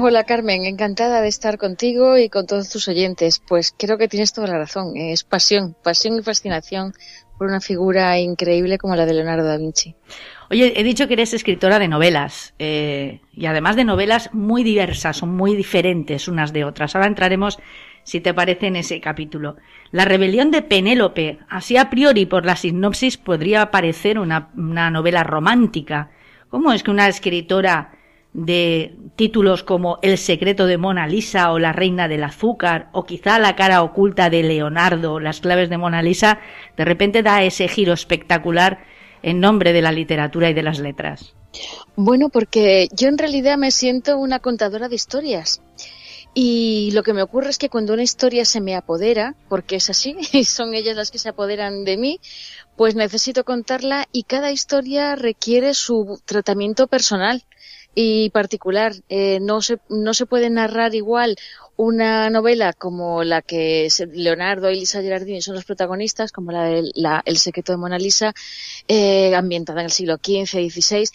[0.03, 3.41] Hola Carmen, encantada de estar contigo y con todos tus oyentes.
[3.49, 6.93] Pues creo que tienes toda la razón, es pasión, pasión y fascinación
[7.39, 9.95] por una figura increíble como la de Leonardo da Vinci.
[10.51, 15.19] Oye, he dicho que eres escritora de novelas eh, y además de novelas muy diversas,
[15.19, 16.97] son muy diferentes unas de otras.
[16.97, 17.61] Ahora entraremos,
[18.03, 19.59] si te parece, en ese capítulo.
[19.93, 25.23] La rebelión de Penélope, así a priori por la sinopsis podría parecer una, una novela
[25.23, 26.11] romántica.
[26.49, 27.93] ¿Cómo es que una escritora
[28.33, 33.39] de títulos como El secreto de Mona Lisa o La reina del azúcar o quizá
[33.39, 36.41] La cara oculta de Leonardo, Las claves de Mona Lisa,
[36.77, 38.81] de repente da ese giro espectacular
[39.23, 41.35] en nombre de la literatura y de las letras?
[41.97, 45.61] Bueno, porque yo en realidad me siento una contadora de historias.
[46.33, 49.91] Y lo que me ocurre es que cuando una historia se me apodera, porque es
[49.91, 52.21] así, y son ellas las que se apoderan de mí,
[52.77, 57.45] pues necesito contarla y cada historia requiere su tratamiento personal
[57.95, 58.93] y particular.
[59.09, 61.37] Eh, no, se, no se puede narrar igual
[61.77, 66.91] una novela como la que Leonardo y Lisa Gerardini son los protagonistas, como la de
[67.25, 68.35] El secreto de Mona Lisa,
[68.87, 71.09] eh, ambientada en el siglo XV, XVI,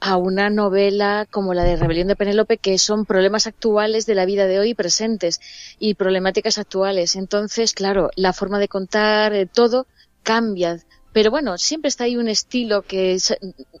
[0.00, 4.24] a una novela como la de Rebelión de Penélope, que son problemas actuales de la
[4.24, 5.40] vida de hoy presentes
[5.78, 7.16] y problemáticas actuales.
[7.16, 9.86] Entonces, claro, la forma de contar eh, todo
[10.22, 10.78] cambia
[11.12, 13.18] pero bueno, siempre está ahí un estilo que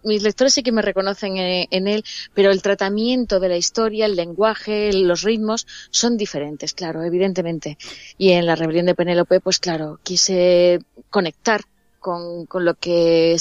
[0.04, 2.04] mis lectores sí que me reconocen en, él,
[2.34, 7.78] pero el tratamiento de la historia, el lenguaje, los ritmos son diferentes, claro, evidentemente.
[8.18, 11.62] Y en la rebelión de Penélope, pues claro, quise conectar
[11.98, 13.36] con, con lo que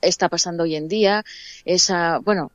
[0.00, 1.24] está pasando hoy en día,
[1.64, 2.52] esa, bueno,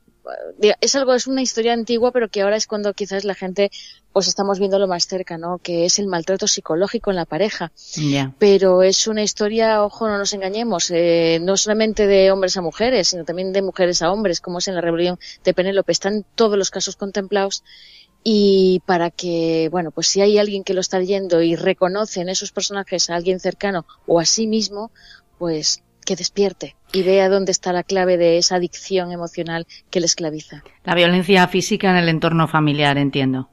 [0.82, 3.72] es algo, es una historia antigua, pero que ahora es cuando quizás la gente
[4.18, 5.60] pues estamos viendo lo más cerca, ¿no?
[5.60, 7.72] Que es el maltrato psicológico en la pareja.
[8.40, 13.10] Pero es una historia, ojo, no nos engañemos, eh, no solamente de hombres a mujeres,
[13.10, 15.92] sino también de mujeres a hombres, como es en la rebelión de Penélope.
[15.92, 17.64] Están todos los casos contemplados
[18.24, 22.30] y para que, bueno, pues si hay alguien que lo está leyendo y reconoce en
[22.30, 24.90] esos personajes a alguien cercano o a sí mismo,
[25.38, 30.08] pues que despierte y vea dónde está la clave de esa adicción emocional que le
[30.08, 30.64] esclaviza.
[30.86, 33.52] La violencia física en el entorno familiar, entiendo.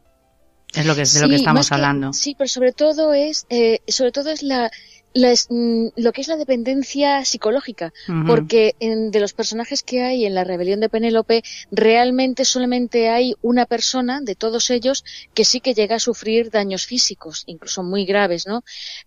[0.75, 2.13] Es lo que, de lo que estamos hablando.
[2.13, 4.71] sí, pero sobre todo es, eh, sobre todo es la,
[5.15, 7.93] Mm, lo que es la dependencia psicológica,
[8.27, 13.35] porque en, de los personajes que hay en la rebelión de Penélope, realmente solamente hay
[13.41, 18.07] una persona de todos ellos que sí que llega a sufrir daños físicos, incluso muy
[18.07, 18.65] graves, ¿no?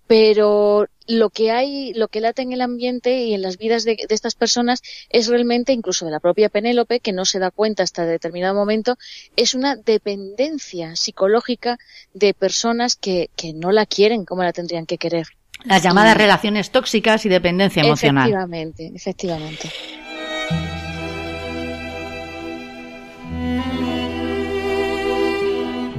[0.08, 3.97] Pero lo que hay, lo que late en el ambiente y en las vidas de,
[4.08, 8.05] estas personas es realmente, incluso de la propia Penélope, que no se da cuenta hasta
[8.05, 8.97] determinado momento,
[9.36, 11.78] es una dependencia psicológica
[12.14, 15.37] de personas que, que no la quieren como la tendrían que querer.
[15.64, 18.30] Las llamadas relaciones tóxicas y dependencia emocional.
[18.30, 19.70] Efectivamente, efectivamente.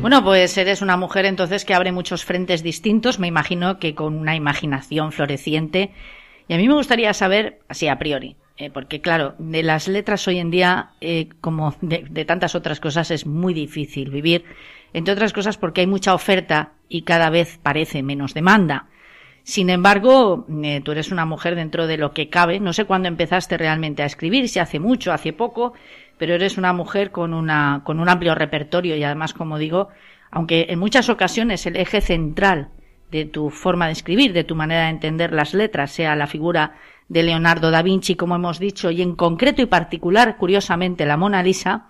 [0.01, 4.15] Bueno, pues eres una mujer entonces que abre muchos frentes distintos, me imagino que con
[4.17, 5.91] una imaginación floreciente.
[6.47, 10.27] Y a mí me gustaría saber, así a priori, eh, porque claro, de las letras
[10.29, 14.45] hoy en día, eh, como de, de, tantas otras cosas, es muy difícil vivir,
[14.93, 18.87] entre otras cosas porque hay mucha oferta y cada vez parece menos demanda.
[19.49, 22.61] Sin embargo, eh, tú eres una mujer dentro de lo que cabe.
[22.61, 25.73] No sé cuándo empezaste realmente a escribir, si hace mucho, hace poco,
[26.19, 29.89] pero eres una mujer con una, con un amplio repertorio y además, como digo,
[30.31, 32.69] aunque en muchas ocasiones el eje central
[33.11, 36.75] de tu forma de escribir, de tu manera de entender las letras, sea la figura
[37.09, 41.43] de Leonardo da Vinci, como hemos dicho, y en concreto y particular, curiosamente, la Mona
[41.43, 41.87] Lisa,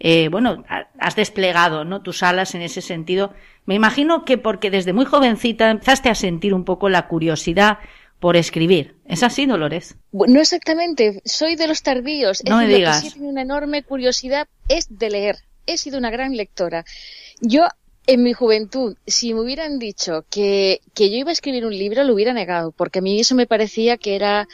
[0.00, 0.64] eh, bueno,
[0.98, 2.02] has desplegado ¿no?
[2.02, 3.34] tus alas en ese sentido.
[3.66, 7.78] Me imagino que porque desde muy jovencita empezaste a sentir un poco la curiosidad
[8.18, 8.96] por escribir.
[9.06, 9.96] ¿Es así, Dolores?
[10.12, 12.42] No exactamente, soy de los tardíos.
[12.48, 13.02] No me digas.
[13.02, 15.36] Que sí tengo una enorme curiosidad es de leer.
[15.66, 16.84] He sido una gran lectora.
[17.42, 17.66] Yo
[18.06, 22.02] en mi juventud, si me hubieran dicho que, que yo iba a escribir un libro,
[22.02, 24.48] lo hubiera negado, porque a mí eso me parecía que era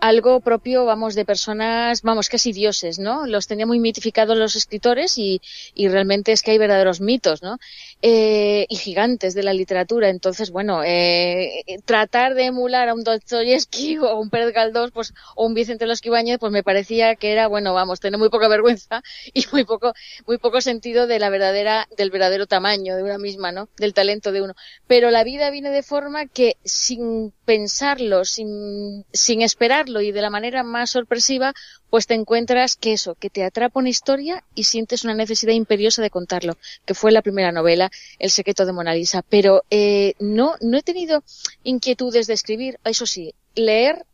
[0.00, 3.26] algo propio, vamos, de personas, vamos, casi dioses, ¿no?
[3.26, 5.40] Los tenía muy mitificados los escritores y,
[5.74, 7.58] y realmente es que hay verdaderos mitos, ¿no?
[8.04, 10.08] Eh, y gigantes de la literatura.
[10.08, 15.46] Entonces, bueno, eh, tratar de emular a un Dostoyevsky o un Pérez Galdós, pues, o
[15.46, 19.02] un Vicente Los Ibáñez, pues me parecía que era, bueno, vamos, tener muy poca vergüenza
[19.34, 19.92] y muy poco,
[20.26, 23.68] muy poco sentido de la verdadera, del verdadero tamaño de una misma, ¿no?
[23.76, 24.54] Del talento de uno.
[24.88, 30.30] Pero la vida viene de forma que sin pensarlo, sin, sin esperarlo y de la
[30.30, 31.54] manera más sorpresiva,
[31.92, 36.00] pues te encuentras que eso, que te atrapa una historia y sientes una necesidad imperiosa
[36.00, 39.20] de contarlo, que fue la primera novela, El secreto de Mona Lisa.
[39.28, 41.22] Pero eh, no, no he tenido
[41.64, 44.06] inquietudes de escribir, eso sí, leer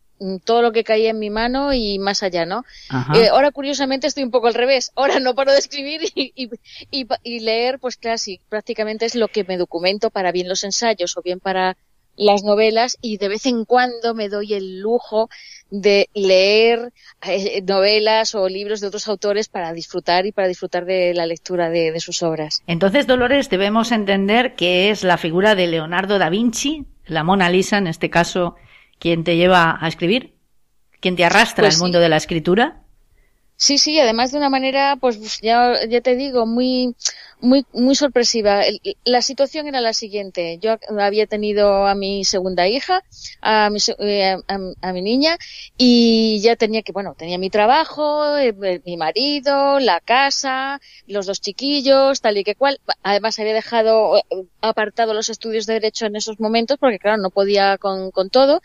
[0.43, 2.65] todo lo que caía en mi mano y más allá, ¿no?
[3.15, 4.91] Eh, ahora, curiosamente, estoy un poco al revés.
[4.95, 9.45] Ahora no paro de escribir y, y, y, leer, pues casi prácticamente es lo que
[9.45, 11.77] me documento para bien los ensayos o bien para
[12.19, 15.29] las novelas y de vez en cuando me doy el lujo
[15.71, 16.91] de leer
[17.21, 21.69] eh, novelas o libros de otros autores para disfrutar y para disfrutar de la lectura
[21.69, 22.61] de, sus obras.
[22.67, 27.77] Entonces, Dolores, debemos entender que es la figura de Leonardo da Vinci, la Mona Lisa
[27.77, 28.55] en este caso,
[28.99, 30.35] quien te lleva a escribir,
[30.99, 32.81] quien te arrastra pues al mundo de la escritura.
[33.55, 36.95] Sí, sí, además de una manera, pues ya, ya te digo, muy,
[37.39, 38.61] muy, muy sorpresiva.
[39.05, 40.57] La situación era la siguiente.
[40.61, 43.03] Yo había tenido a mi segunda hija,
[43.41, 44.37] a mi, eh,
[44.81, 45.37] a, mi niña,
[45.77, 51.25] y ya tenía que, bueno, tenía mi trabajo, eh, eh, mi marido, la casa, los
[51.25, 52.79] dos chiquillos, tal y que cual.
[53.03, 54.21] Además había dejado
[54.61, 58.61] apartado los estudios de derecho en esos momentos porque, claro, no podía con, con todo.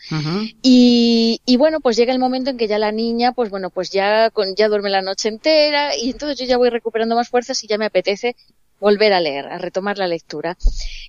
[0.61, 3.91] y, y bueno, pues llega el momento en que ya la niña, pues bueno, pues
[3.91, 7.63] ya, con, ya duerme la noche entera y entonces yo ya voy recuperando más fuerzas
[7.63, 8.35] y ya me apetece
[8.79, 10.57] volver a leer, a retomar la lectura.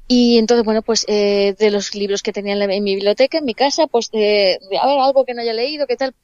[0.09, 3.55] Y entonces, bueno, pues eh, de los libros que tenía en, mi biblioteca, en mi
[3.55, 6.15] casa, pues eh, a ver, algo que no haya leído, qué tal.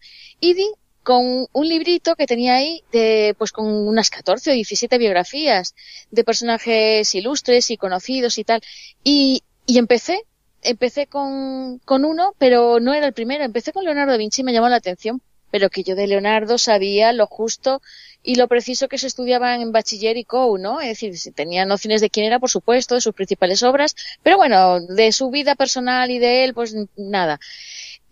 [0.41, 0.69] Y di
[1.03, 5.75] con un librito que tenía ahí, de, pues con unas 14 o 17 biografías
[6.11, 8.63] de personajes ilustres y conocidos y tal.
[9.03, 10.25] Y, y empecé
[10.63, 13.45] empecé con, con uno, pero no era el primero.
[13.45, 15.21] Empecé con Leonardo da Vinci y me llamó la atención,
[15.53, 17.81] pero que yo de Leonardo sabía lo justo
[18.23, 20.81] y lo preciso que se estudiaba en bachiller y co, ¿no?
[20.81, 24.81] Es decir, tenía nociones de quién era, por supuesto, de sus principales obras, pero bueno,
[24.81, 27.39] de su vida personal y de él, pues nada.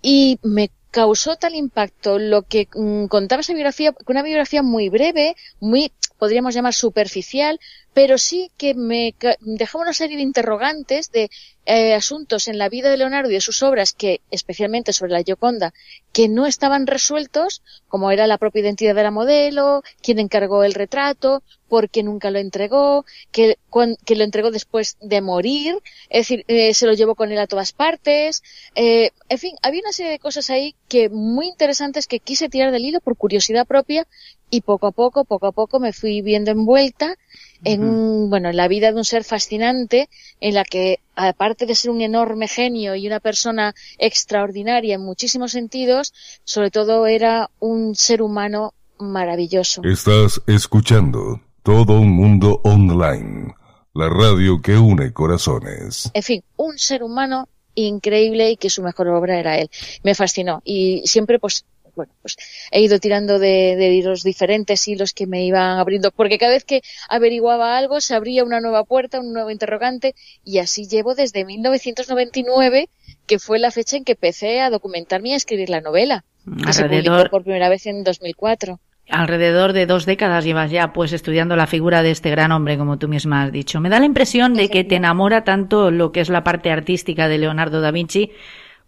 [0.03, 5.35] Y me causó tal impacto lo que mm, contaba esa biografía, una biografía muy breve,
[5.61, 7.59] muy, podríamos llamar superficial,
[7.95, 11.31] pero sí que me dejaba una serie de interrogantes de
[11.71, 15.23] eh, asuntos en la vida de Leonardo y de sus obras que, especialmente sobre la
[15.23, 15.73] Gioconda,
[16.13, 20.75] que no estaban resueltos, como era la propia identidad de la modelo, quién encargó el
[20.75, 23.57] retrato, por qué nunca lo entregó, que,
[24.05, 25.77] que lo entregó después de morir,
[26.09, 28.43] es decir, eh, se lo llevó con él a todas partes,
[28.75, 32.73] eh, en fin, había una serie de cosas ahí que muy interesantes que quise tirar
[32.73, 34.09] del hilo por curiosidad propia
[34.51, 37.17] y poco a poco, poco a poco me fui viendo envuelta
[37.65, 40.09] en, bueno, en la vida de un ser fascinante
[40.41, 45.53] en la que, aparte de ser un enorme genio y una persona extraordinaria en muchísimos
[45.53, 46.13] sentidos,
[46.45, 49.83] sobre todo era un ser humano maravilloso.
[49.85, 53.55] Estás escuchando todo un mundo online,
[53.95, 56.11] la radio que une corazones.
[56.15, 59.71] En fin, un ser humano increíble y que su mejor obra era él.
[60.03, 61.65] Me fascinó y siempre pues
[61.95, 62.37] bueno, pues
[62.71, 66.65] he ido tirando de, de, los diferentes hilos que me iban abriendo, porque cada vez
[66.65, 70.15] que averiguaba algo se abría una nueva puerta, un nuevo interrogante,
[70.45, 72.89] y así llevo desde 1999,
[73.27, 76.25] que fue la fecha en que empecé a documentarme y a escribir la novela,
[76.65, 78.81] que se publicó por primera vez en 2004
[79.11, 82.99] alrededor de dos décadas llevas ya pues estudiando la figura de este gran hombre, como
[82.99, 83.81] tú misma has dicho.
[83.81, 87.29] Me da la impresión de que te enamora tanto lo que es la parte artística
[87.29, 88.31] de Leonardo da Vinci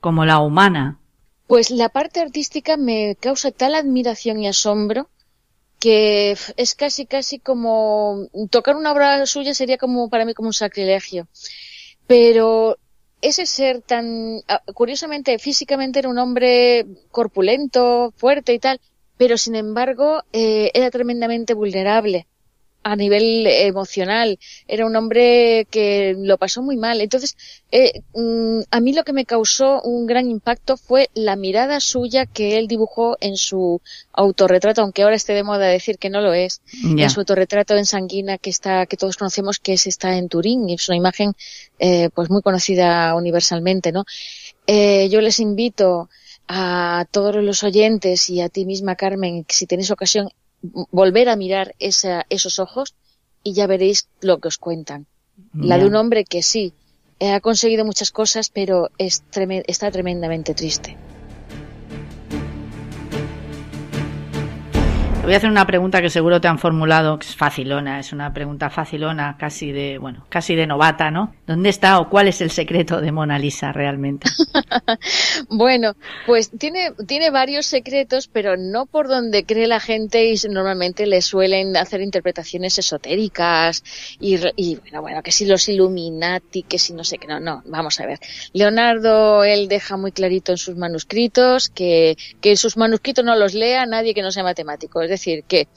[0.00, 0.98] como la humana.
[1.46, 5.08] Pues la parte artística me causa tal admiración y asombro
[5.78, 10.52] que es casi casi como tocar una obra suya sería como para mí como un
[10.52, 11.26] sacrilegio.
[12.06, 12.78] Pero
[13.20, 18.80] ese ser tan ah, curiosamente físicamente era un hombre corpulento, fuerte y tal,
[19.16, 22.28] pero sin embargo eh, era tremendamente vulnerable
[22.82, 24.38] a nivel emocional.
[24.66, 27.00] Era un hombre que lo pasó muy mal.
[27.00, 27.36] Entonces,
[27.70, 32.26] eh, mm, a mí lo que me causó un gran impacto fue la mirada suya
[32.26, 33.80] que él dibujó en su
[34.12, 37.86] autorretrato, aunque ahora esté de moda decir que no lo es, en su autorretrato en
[37.86, 41.32] sanguina que está, que todos conocemos que es, está en Turín y es una imagen,
[41.78, 44.04] eh, pues muy conocida universalmente, ¿no?
[44.66, 46.08] Eh, yo les invito
[46.48, 50.28] a todos los oyentes y a ti misma, Carmen, si tenéis ocasión,
[50.62, 52.94] volver a mirar esos ojos
[53.42, 55.06] y ya veréis lo que os cuentan.
[55.54, 56.72] La de un hombre que sí,
[57.20, 60.96] ha conseguido muchas cosas, pero está tremendamente triste.
[65.22, 68.34] Voy a hacer una pregunta que seguro te han formulado, que es facilona, es una
[68.34, 71.34] pregunta facilona, casi de, bueno, casi de novata, ¿no?
[71.46, 74.28] ¿Dónde está o cuál es el secreto de Mona Lisa realmente?
[75.48, 75.94] bueno,
[76.26, 81.22] pues tiene, tiene varios secretos, pero no por donde cree la gente y normalmente le
[81.22, 83.84] suelen hacer interpretaciones esotéricas
[84.18, 87.62] y, y bueno, bueno, que si los Illuminati, que si no sé qué, no, no,
[87.66, 88.18] vamos a ver.
[88.52, 93.86] Leonardo, él deja muy clarito en sus manuscritos que, que sus manuscritos no los lea
[93.86, 95.68] nadie que no sea matemático decir, que,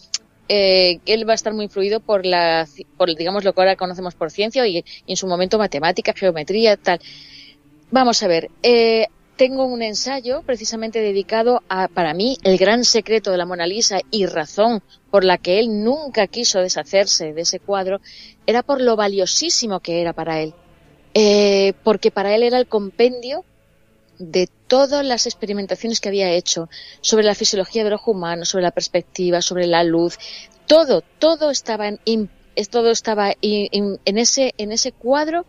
[0.47, 2.67] eh, él va a estar muy influido por la,
[2.97, 6.99] por, digamos, lo que ahora conocemos por ciencia y, en su momento matemática, geometría, tal.
[7.91, 13.31] Vamos a ver, eh, tengo un ensayo precisamente dedicado a, para mí, el gran secreto
[13.31, 14.81] de la Mona Lisa y razón
[15.11, 17.99] por la que él nunca quiso deshacerse de ese cuadro,
[18.45, 20.53] era por lo valiosísimo que era para él.
[21.13, 23.45] Eh, porque para él era el compendio
[24.20, 26.70] de todas las experimentaciones que había hecho
[27.01, 30.18] sobre la fisiología del ojo humano, sobre la perspectiva, sobre la luz,
[30.68, 32.30] todo, todo estaba en,
[32.70, 35.45] todo estaba en, ese, en ese cuadro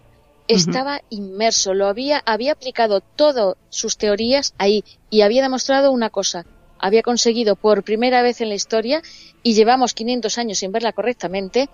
[0.49, 6.47] estaba inmerso, lo había, había aplicado todas sus teorías ahí y había demostrado una cosa,
[6.79, 9.03] había conseguido por primera vez en la historia,
[9.43, 11.69] y llevamos 500 años sin verla correctamente,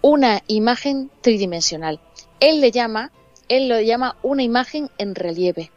[0.00, 2.00] una imagen tridimensional.
[2.40, 3.10] Él le llama,
[3.48, 5.70] él lo llama una imagen en relieve.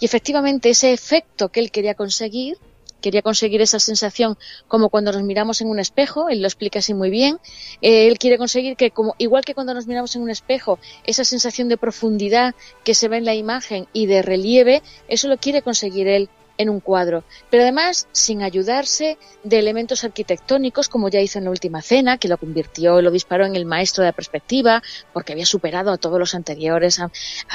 [0.00, 2.58] Y efectivamente ese efecto que él quería conseguir,
[3.00, 6.94] quería conseguir esa sensación como cuando nos miramos en un espejo, él lo explica así
[6.94, 7.38] muy bien,
[7.82, 11.24] eh, él quiere conseguir que como igual que cuando nos miramos en un espejo, esa
[11.24, 15.60] sensación de profundidad que se ve en la imagen y de relieve, eso lo quiere
[15.60, 21.38] conseguir él en un cuadro, pero además sin ayudarse de elementos arquitectónicos como ya hizo
[21.38, 24.82] en la última cena, que lo convirtió, lo disparó en el maestro de la perspectiva,
[25.12, 27.10] porque había superado a todos los anteriores, a,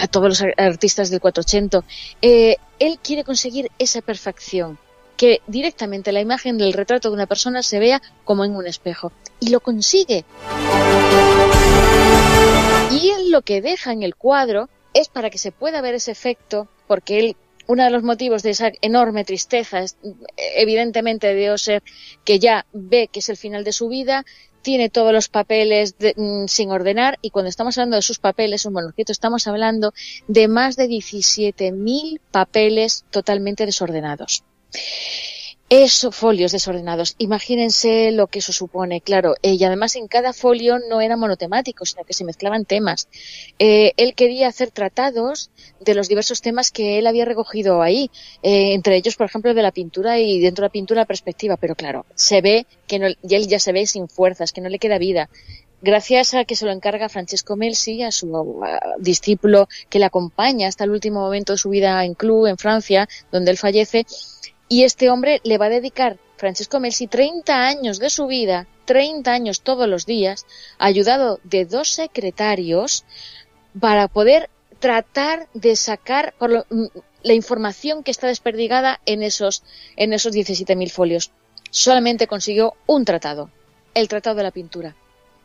[0.07, 1.83] todos los artistas del 480.
[2.21, 4.77] Eh, él quiere conseguir esa perfección,
[5.17, 9.11] que directamente la imagen del retrato de una persona se vea como en un espejo,
[9.39, 10.25] y lo consigue.
[12.91, 16.11] Y él lo que deja en el cuadro es para que se pueda ver ese
[16.11, 17.35] efecto, porque él
[17.69, 19.85] uno de los motivos de esa enorme tristeza,
[20.55, 21.83] evidentemente debió ser
[22.25, 24.25] que ya ve que es el final de su vida,
[24.63, 28.73] tiene todos los papeles mm, sin ordenar y cuando estamos hablando de sus papeles, un
[28.73, 29.93] manuscrito, estamos hablando
[30.27, 34.43] de más de 17.000 papeles totalmente desordenados
[35.69, 37.15] esos folios desordenados.
[37.19, 39.35] Imagínense lo que eso supone, claro.
[39.43, 43.07] Eh, y además en cada folio no era monotemático, sino que se mezclaban temas.
[43.59, 48.09] Eh, él quería hacer tratados de los diversos temas que él había recogido ahí,
[48.41, 51.55] eh, entre ellos, por ejemplo, de la pintura y dentro de la pintura perspectiva.
[51.57, 54.69] Pero claro, se ve que no, y él ya se ve sin fuerzas, que no
[54.69, 55.29] le queda vida.
[55.81, 58.61] Gracias a que se lo encarga Francesco Melsi, a su
[58.97, 63.07] discípulo que le acompaña hasta el último momento de su vida en Clou, en Francia,
[63.31, 64.05] donde él fallece,
[64.69, 69.31] y este hombre le va a dedicar, Francesco Melsi, 30 años de su vida, 30
[69.31, 70.45] años todos los días,
[70.77, 73.03] ayudado de dos secretarios,
[73.79, 74.49] para poder
[74.79, 76.85] tratar de sacar por mm,
[77.23, 79.63] la información que está desperdigada en esos,
[79.97, 81.31] en esos 17.000 folios.
[81.71, 83.49] Solamente consiguió un tratado,
[83.93, 84.95] el Tratado de la Pintura.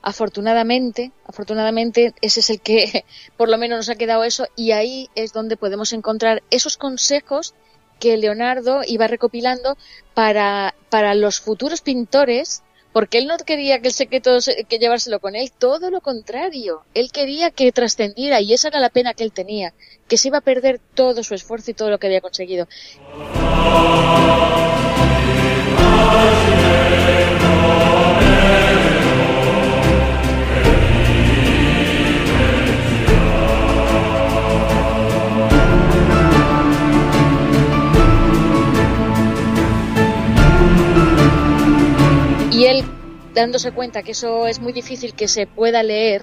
[0.03, 3.05] Afortunadamente, afortunadamente, ese es el que
[3.37, 7.55] por lo menos nos ha quedado eso y ahí es donde podemos encontrar esos consejos
[7.99, 9.77] que Leonardo iba recopilando
[10.15, 14.39] para, para los futuros pintores, porque él no quería que el secreto
[14.69, 18.89] que llevárselo con él, todo lo contrario, él quería que trascendiera y esa era la
[18.89, 19.75] pena que él tenía,
[20.07, 22.69] que se iba a perder todo su esfuerzo y todo lo que había conseguido.
[43.35, 46.23] Dándose cuenta que eso es muy difícil que se pueda leer,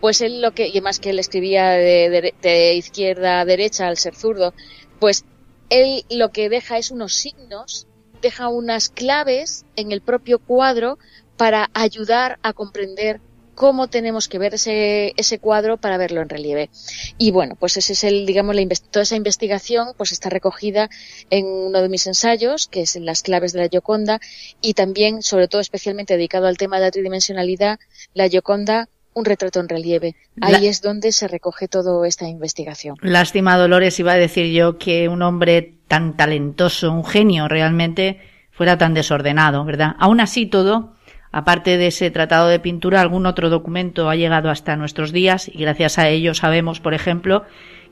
[0.00, 4.14] pues él lo que, y más que él escribía de, izquierda a derecha al ser
[4.14, 4.54] zurdo,
[5.00, 5.24] pues
[5.70, 7.86] él lo que deja es unos signos,
[8.20, 10.98] deja unas claves en el propio cuadro
[11.36, 13.20] para ayudar a comprender
[13.54, 16.70] cómo tenemos que ver ese, ese cuadro para verlo en relieve.
[17.18, 20.88] Y bueno, pues ese es el, digamos, la, toda esa investigación pues está recogida
[21.30, 24.20] en uno de mis ensayos, que es en las claves de la Gioconda,
[24.60, 27.78] y también, sobre todo especialmente dedicado al tema de la tridimensionalidad,
[28.14, 30.16] la Gioconda un retrato en relieve.
[30.40, 32.96] Ahí es donde se recoge toda esta investigación.
[33.02, 38.78] Lástima, Dolores, iba a decir yo que un hombre tan talentoso, un genio realmente, fuera
[38.78, 39.96] tan desordenado, ¿verdad?
[39.98, 40.94] Aún así todo,
[41.32, 45.58] Aparte de ese tratado de pintura, algún otro documento ha llegado hasta nuestros días y
[45.58, 47.44] gracias a ello sabemos, por ejemplo,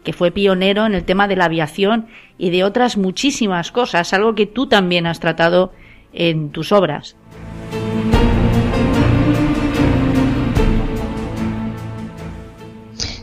[0.05, 4.35] que fue pionero en el tema de la aviación y de otras muchísimas cosas, algo
[4.35, 5.73] que tú también has tratado
[6.13, 7.17] en tus obras.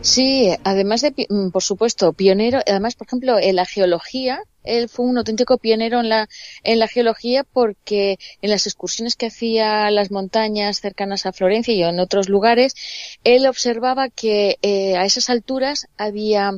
[0.02, 5.06] Sí, además de, mm, por supuesto, pionero, además, por ejemplo, en la geología, él fue
[5.06, 6.30] un auténtico pionero en la,
[6.64, 11.74] en la geología porque en las excursiones que hacía a las montañas cercanas a Florencia
[11.74, 12.76] y en otros lugares,
[13.24, 16.52] él observaba que eh, a esas alturas había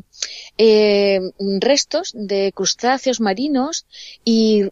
[0.57, 1.19] eh,
[1.59, 3.85] restos de crustáceos marinos
[4.25, 4.65] y,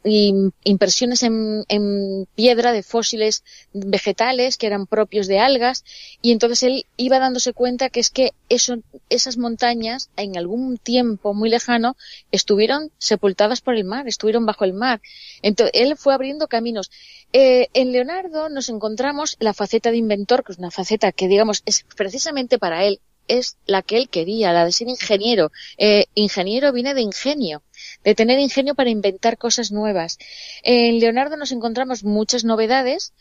[0.64, 5.84] impresiones en, en, piedra de fósiles vegetales que eran propios de algas.
[6.22, 8.78] Y entonces él iba dándose cuenta que es que eso,
[9.10, 11.96] esas montañas en algún tiempo muy lejano
[12.32, 13.27] estuvieron sepultadas
[13.64, 15.02] por el mar, estuvieron bajo el mar.
[15.42, 16.92] Entonces él fue abriendo caminos.
[17.34, 21.64] Eh, en Leonardo nos encontramos la faceta de inventor, que es una faceta que digamos
[21.66, 25.52] es precisamente para él es la que él quería, la de ser ingeniero.
[25.78, 27.62] Eh, ingeniero viene de ingenio,
[28.04, 30.18] de tener ingenio para inventar cosas nuevas.
[30.64, 33.14] En Leonardo nos encontramos muchas novedades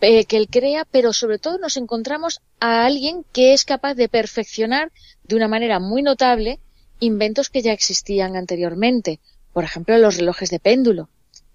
[0.00, 4.08] eh, que él crea, pero sobre todo nos encontramos a alguien que es capaz de
[4.08, 4.92] perfeccionar
[5.22, 6.60] de una manera muy notable
[7.00, 9.20] inventos que ya existían anteriormente.
[9.54, 11.08] Por ejemplo, los relojes de péndulo.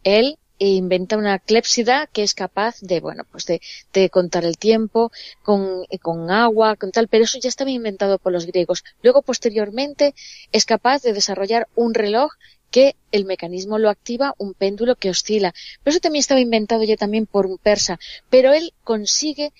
[0.04, 3.62] Él inventa una clépsida que es capaz de, bueno, pues de,
[3.94, 5.12] de contar el tiempo
[5.44, 8.84] con, con, agua, con tal, pero eso ya estaba inventado por los griegos.
[9.04, 10.16] Luego, posteriormente,
[10.52, 12.32] es capaz de desarrollar un reloj
[12.72, 15.54] que el mecanismo lo activa un péndulo que oscila.
[15.84, 18.00] Pero eso también estaba inventado ya también por un persa.
[18.30, 19.54] Pero él consigue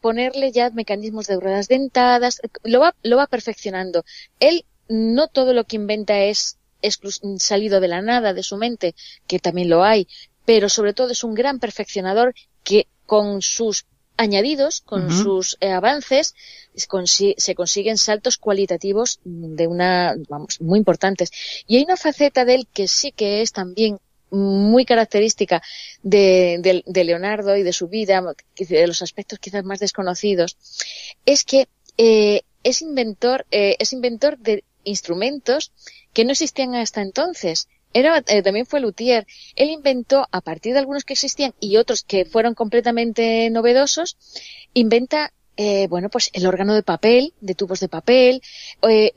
[0.00, 4.04] ponerle ya mecanismos de ruedas dentadas, lo va, lo va perfeccionando.
[4.40, 6.58] Él no todo lo que inventa es
[7.38, 8.94] salido de la nada, de su mente,
[9.26, 10.08] que también lo hay,
[10.44, 16.34] pero sobre todo es un gran perfeccionador que con sus añadidos, con sus eh, avances,
[16.74, 21.30] se consiguen saltos cualitativos de una, vamos, muy importantes.
[21.66, 23.98] Y hay una faceta de él que sí que es también
[24.30, 25.62] muy característica
[26.02, 28.22] de, Leonardo y de su vida,
[28.56, 30.56] de los aspectos quizás más desconocidos,
[31.24, 35.72] es que eh, es inventor, eh, es inventor de instrumentos
[36.12, 37.68] que no existían hasta entonces.
[37.92, 39.26] Era, eh, también fue luthier.
[39.56, 44.16] Él inventó, a partir de algunos que existían y otros que fueron completamente novedosos,
[44.74, 48.40] inventa eh, bueno, pues el órgano de papel, de tubos de papel,
[48.88, 49.12] eh,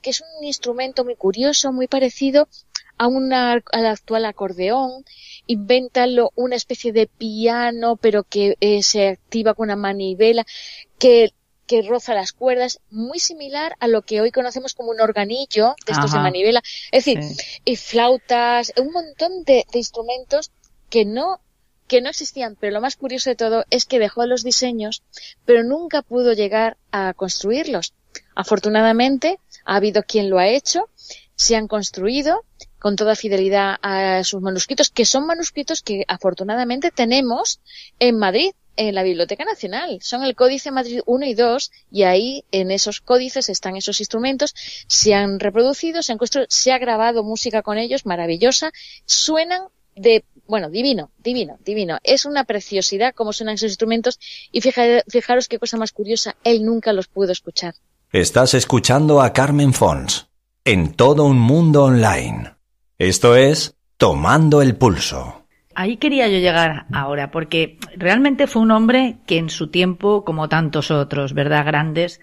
[0.00, 2.48] que es un instrumento muy curioso, muy parecido
[2.96, 5.04] a una, al actual acordeón,
[5.46, 10.46] inventa una especie de piano, pero que se activa con una manivela,
[10.98, 11.34] que
[11.66, 15.92] que roza las cuerdas, muy similar a lo que hoy conocemos como un organillo de
[15.92, 16.62] estos de manivela.
[16.92, 17.20] Es decir,
[17.64, 20.50] y flautas, un montón de, instrumentos
[20.90, 21.40] que no
[21.86, 25.02] que no existían, pero lo más curioso de todo es que dejó los diseños,
[25.44, 27.92] pero nunca pudo llegar a construirlos.
[28.34, 30.88] Afortunadamente, ha habido quien lo ha hecho,
[31.36, 32.42] se han construido
[32.78, 37.60] con toda fidelidad a sus manuscritos, que son manuscritos que afortunadamente tenemos
[37.98, 39.98] en Madrid en la Biblioteca Nacional.
[40.02, 44.54] Son el Códice Madrid 1 y 2 y ahí en esos códices están esos instrumentos,
[44.88, 48.72] se han reproducido, se han construido, se ha grabado música con ellos, maravillosa,
[49.06, 49.62] suenan
[49.96, 51.98] de, bueno, divino, divino, divino.
[52.02, 54.18] Es una preciosidad cómo suenan esos instrumentos
[54.50, 57.74] y fijaros qué cosa más curiosa, él nunca los pudo escuchar.
[58.12, 60.28] Estás escuchando a Carmen Fons
[60.64, 62.54] en todo un mundo online.
[62.98, 65.43] Esto es Tomando el Pulso.
[65.74, 70.48] Ahí quería yo llegar ahora, porque realmente fue un hombre que en su tiempo, como
[70.48, 71.66] tantos otros, ¿verdad?
[71.66, 72.20] Grandes,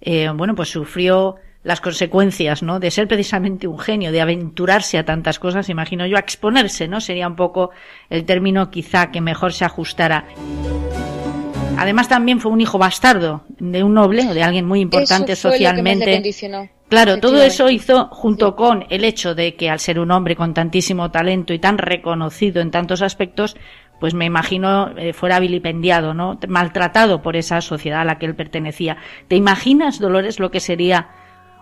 [0.00, 2.80] eh, bueno, pues sufrió las consecuencias, ¿no?
[2.80, 7.00] De ser precisamente un genio, de aventurarse a tantas cosas, imagino yo, a exponerse, ¿no?
[7.00, 7.70] Sería un poco
[8.10, 10.24] el término quizá que mejor se ajustara.
[11.82, 16.22] Además también fue un hijo bastardo de un noble, de alguien muy importante socialmente.
[16.88, 20.54] Claro, todo eso hizo, junto con el hecho de que al ser un hombre con
[20.54, 23.56] tantísimo talento y tan reconocido en tantos aspectos,
[23.98, 26.38] pues me imagino eh, fuera vilipendiado, ¿no?
[26.48, 28.98] Maltratado por esa sociedad a la que él pertenecía.
[29.28, 31.08] ¿Te imaginas, Dolores, lo que sería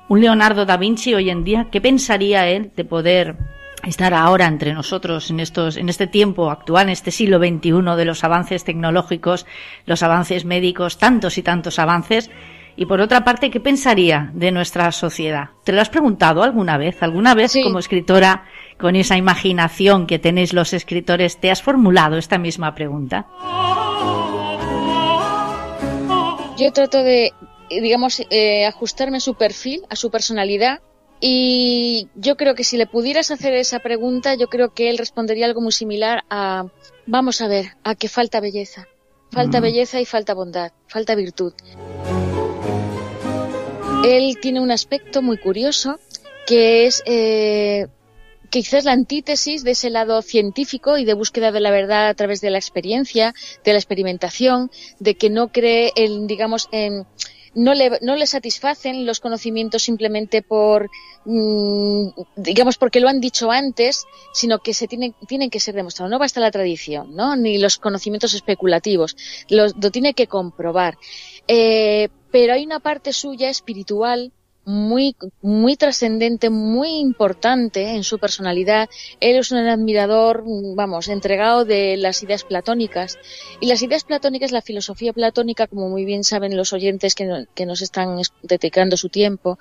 [0.09, 1.69] un Leonardo da Vinci hoy en día?
[1.71, 3.37] ¿Qué pensaría él de poder
[3.85, 8.05] estar ahora entre nosotros en estos, en este tiempo actual, en este siglo XXI de
[8.05, 9.47] los avances tecnológicos,
[9.87, 12.31] los avances médicos, tantos y tantos avances?
[12.77, 15.51] Y por otra parte, ¿qué pensaría de nuestra sociedad?
[15.65, 17.03] ¿Te lo has preguntado alguna vez?
[17.03, 18.45] ¿Alguna vez como escritora,
[18.79, 23.27] con esa imaginación que tenéis los escritores, te has formulado esta misma pregunta?
[26.57, 27.33] Yo trato de,
[27.69, 30.81] digamos, eh, ajustarme a su perfil, a su personalidad.
[31.21, 35.47] Y yo creo que si le pudieras hacer esa pregunta, yo creo que él respondería
[35.47, 36.65] algo muy similar a,
[37.07, 38.89] vamos a ver, a que falta belleza.
[39.31, 39.63] Falta mm.
[39.63, 41.53] belleza y falta bondad, falta virtud.
[44.05, 46.01] Él tiene un aspecto muy curioso
[46.47, 47.87] que es eh,
[48.51, 52.41] quizás la antítesis de ese lado científico y de búsqueda de la verdad a través
[52.41, 57.07] de la experiencia, de la experimentación, de que no cree en, digamos, en
[57.55, 60.91] no le, no le satisfacen los conocimientos simplemente por,
[61.25, 66.11] mm, digamos, porque lo han dicho antes, sino que se tienen, tienen que ser demostrados.
[66.11, 67.37] No basta la tradición, ¿no?
[67.37, 69.17] Ni los conocimientos especulativos.
[69.49, 70.99] Lo, lo tiene que comprobar.
[71.49, 74.33] Eh, pero hay una parte suya espiritual
[74.71, 78.89] muy, muy trascendente, muy importante en su personalidad.
[79.19, 80.45] Él es un admirador,
[80.77, 83.19] vamos, entregado de las ideas platónicas.
[83.61, 87.67] Y las ideas platónicas, la filosofía platónica, como muy bien saben los oyentes que, que
[87.67, 89.59] nos están dedicando su tiempo,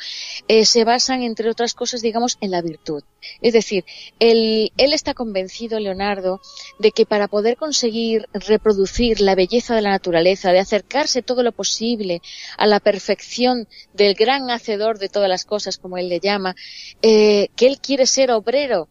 [0.47, 3.03] eh, se basan, entre otras cosas, digamos, en la virtud.
[3.41, 3.85] Es decir,
[4.19, 6.41] él, está convencido, Leonardo,
[6.79, 11.51] de que para poder conseguir reproducir la belleza de la naturaleza, de acercarse todo lo
[11.51, 12.21] posible
[12.57, 16.55] a la perfección del gran hacedor de todas las cosas, como él le llama,
[17.01, 18.89] eh, que él quiere ser obrero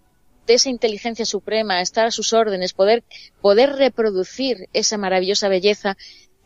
[0.49, 3.05] de esa inteligencia suprema, estar a sus órdenes, poder,
[3.43, 5.99] poder reproducir esa maravillosa belleza,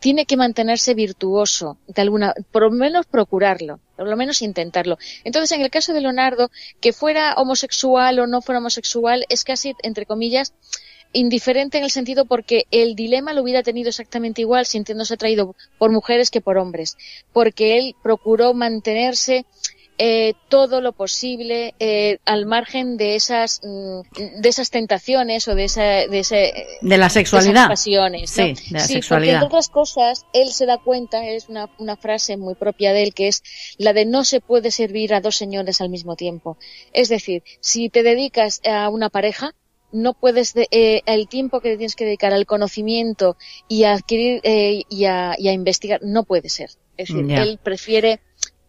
[0.03, 4.97] tiene que mantenerse virtuoso, de alguna, por lo menos procurarlo, por lo menos intentarlo.
[5.23, 6.51] Entonces, en el caso de Leonardo,
[6.81, 10.53] que fuera homosexual o no fuera homosexual, es casi, entre comillas,
[11.13, 15.89] indiferente en el sentido porque el dilema lo hubiera tenido exactamente igual sintiéndose atraído por
[15.89, 16.97] mujeres que por hombres,
[17.31, 19.45] porque él procuró mantenerse
[19.97, 25.65] eh, todo lo posible eh, al margen de esas mm, de esas tentaciones o de
[25.65, 27.67] esa de, ese, de la sexualidad.
[27.67, 31.69] pasiones sí de la sexualidad porque entre otras cosas él se da cuenta es una,
[31.77, 33.43] una frase muy propia de él que es
[33.77, 36.57] la de no se puede servir a dos señores al mismo tiempo
[36.91, 39.53] es decir si te dedicas a una pareja
[39.93, 43.37] no puedes, eh, el tiempo que tienes que dedicar al conocimiento
[43.69, 46.71] y a adquirir eh, y, a, investigar, no puede ser.
[46.97, 48.19] Es decir, él prefiere,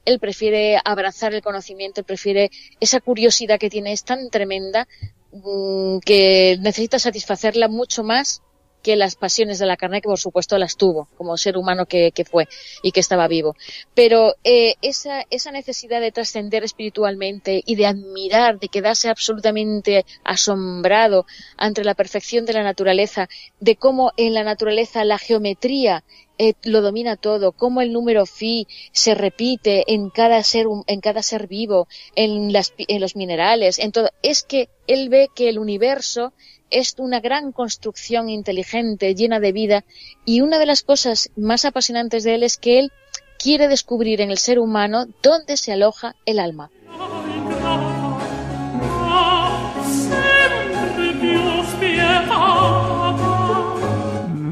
[0.04, 2.50] él prefiere abrazar el conocimiento, él prefiere
[2.80, 4.86] esa curiosidad que tiene, es tan tremenda
[5.32, 8.42] mm, que necesita satisfacerla mucho más
[8.84, 12.12] que las pasiones de la carne, que por supuesto las tuvo, como ser humano que,
[12.30, 12.46] fue
[12.82, 13.56] y que estaba vivo.
[13.94, 21.24] Pero eh, esa, esa necesidad de trascender espiritualmente y de admirar, de quedarse absolutamente asombrado
[21.56, 23.28] ante la perfección de la naturaleza,
[23.58, 26.04] de cómo en la naturaleza la geometría
[26.38, 31.22] eh, lo domina todo, cómo el número phi se repite en cada ser, en cada
[31.22, 34.10] ser vivo, en, las, en los minerales, en todo.
[34.22, 36.32] Es que él ve que el universo
[36.70, 39.84] es una gran construcción inteligente, llena de vida,
[40.24, 42.92] y una de las cosas más apasionantes de él es que él
[43.38, 46.70] quiere descubrir en el ser humano dónde se aloja el alma.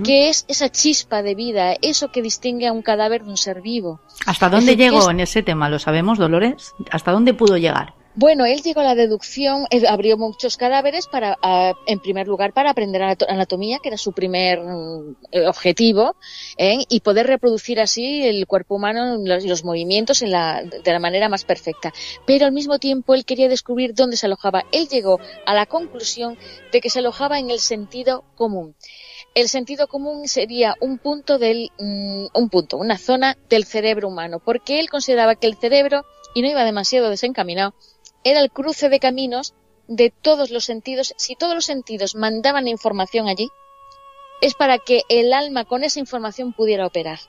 [0.04, 3.62] ¿Qué es esa chispa de vida, eso que distingue a un cadáver de un ser
[3.62, 4.00] vivo?
[4.26, 5.68] ¿Hasta dónde llegó en ese tema?
[5.68, 6.72] ¿Lo sabemos, Dolores?
[6.90, 7.94] ¿Hasta dónde pudo llegar?
[8.14, 11.38] Bueno, él llegó a la deducción, abrió muchos cadáveres para,
[11.86, 15.16] en primer lugar, para aprender anatomía, que era su primer mm,
[15.48, 16.16] objetivo,
[16.58, 16.84] ¿eh?
[16.90, 20.98] y poder reproducir así el cuerpo humano y los, los, movimientos en la, de la
[20.98, 21.90] manera más perfecta.
[22.26, 24.66] Pero al mismo tiempo él quería descubrir dónde se alojaba.
[24.72, 26.36] Él llegó a la conclusión
[26.70, 28.74] de que se alojaba en el sentido común
[29.34, 34.40] el sentido común sería un punto del mm, un punto, una zona del cerebro humano,
[34.44, 36.04] porque él consideraba que el cerebro
[36.34, 37.74] y no iba demasiado desencaminado,
[38.24, 39.54] era el cruce de caminos
[39.88, 41.14] de todos los sentidos.
[41.16, 43.50] Si todos los sentidos mandaban información allí,
[44.40, 47.20] es para que el alma con esa información pudiera operar.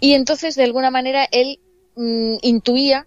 [0.00, 1.60] Y entonces, de alguna manera, él
[1.96, 3.06] mm, intuía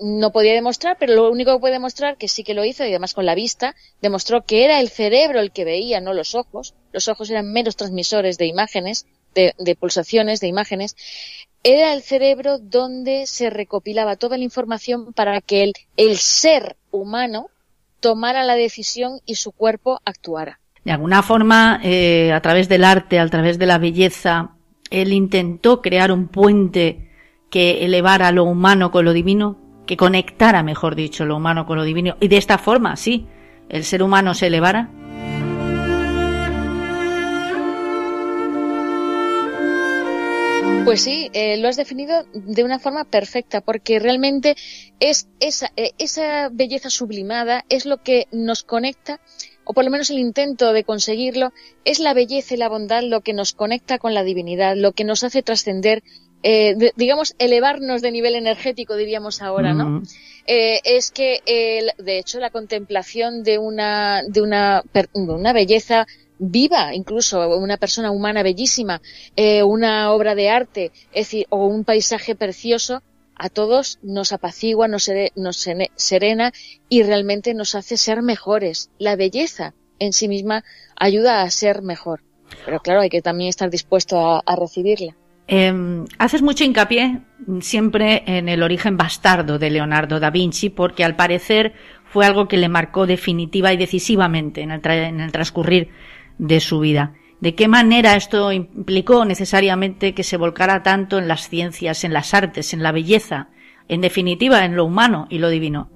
[0.00, 2.88] no podía demostrar, pero lo único que puede demostrar, que sí que lo hizo, y
[2.88, 6.74] además con la vista, demostró que era el cerebro el que veía, no los ojos.
[6.94, 10.96] Los ojos eran menos transmisores de imágenes, de, pulsaciones, de imágenes.
[11.64, 17.48] Era el cerebro donde se recopilaba toda la información para que el, el ser humano
[17.98, 20.60] tomara la decisión y su cuerpo actuara.
[20.84, 24.52] De alguna forma, eh, a través del arte, a través de la belleza,
[24.88, 27.10] él intentó crear un puente
[27.50, 31.82] que elevara lo humano con lo divino que conectara, mejor dicho, lo humano con lo
[31.82, 32.16] divino.
[32.20, 33.26] Y de esta forma, sí,
[33.68, 34.90] el ser humano se elevara.
[40.84, 44.54] Pues sí, eh, lo has definido de una forma perfecta, porque realmente
[45.00, 49.18] es esa, eh, esa belleza sublimada es lo que nos conecta,
[49.64, 51.54] o por lo menos el intento de conseguirlo,
[51.86, 55.04] es la belleza y la bondad lo que nos conecta con la divinidad, lo que
[55.04, 56.02] nos hace trascender
[56.46, 60.02] eh, digamos, elevarnos de nivel energético, diríamos ahora, ¿no?
[60.46, 61.40] Eh, es que,
[61.96, 64.82] de hecho, la contemplación de una, de una,
[65.14, 66.06] una belleza
[66.38, 69.00] viva, incluso una persona humana bellísima,
[69.36, 73.02] eh, una obra de arte, es decir, o un paisaje precioso,
[73.36, 76.52] a todos nos apacigua, nos, nos serena
[76.88, 78.90] y realmente nos hace ser mejores.
[78.98, 80.64] La belleza en sí misma
[80.96, 82.22] ayuda a ser mejor.
[82.64, 85.16] Pero claro, hay que también estar dispuesto a recibirla.
[85.46, 87.20] Eh, haces mucho hincapié
[87.60, 91.74] siempre en el origen bastardo de Leonardo da Vinci, porque al parecer
[92.04, 95.90] fue algo que le marcó definitiva y decisivamente en el, en el transcurrir
[96.38, 97.14] de su vida.
[97.40, 102.32] ¿De qué manera esto implicó necesariamente que se volcara tanto en las ciencias, en las
[102.32, 103.48] artes, en la belleza,
[103.88, 105.90] en definitiva en lo humano y lo divino?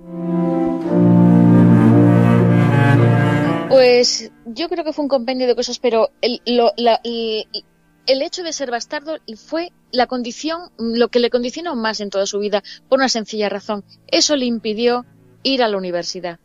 [3.68, 8.70] Pues yo creo que fue un compendio de cosas, pero el, el hecho de ser
[8.70, 13.08] bastardo fue la condición, lo que le condicionó más en toda su vida, por una
[13.08, 13.84] sencilla razón.
[14.08, 15.06] Eso le impidió
[15.42, 16.40] ir a la universidad.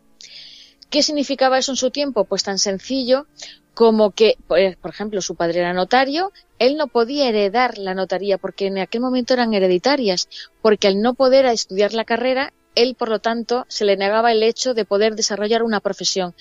[0.94, 2.26] ¿Qué significaba eso en su tiempo?
[2.26, 3.26] Pues tan sencillo
[3.74, 8.38] como que, pues, por ejemplo, su padre era notario, él no podía heredar la notaría
[8.38, 10.30] porque en aquel momento eran hereditarias,
[10.62, 14.44] porque al no poder estudiar la carrera, él, por lo tanto, se le negaba el
[14.44, 16.36] hecho de poder desarrollar una profesión.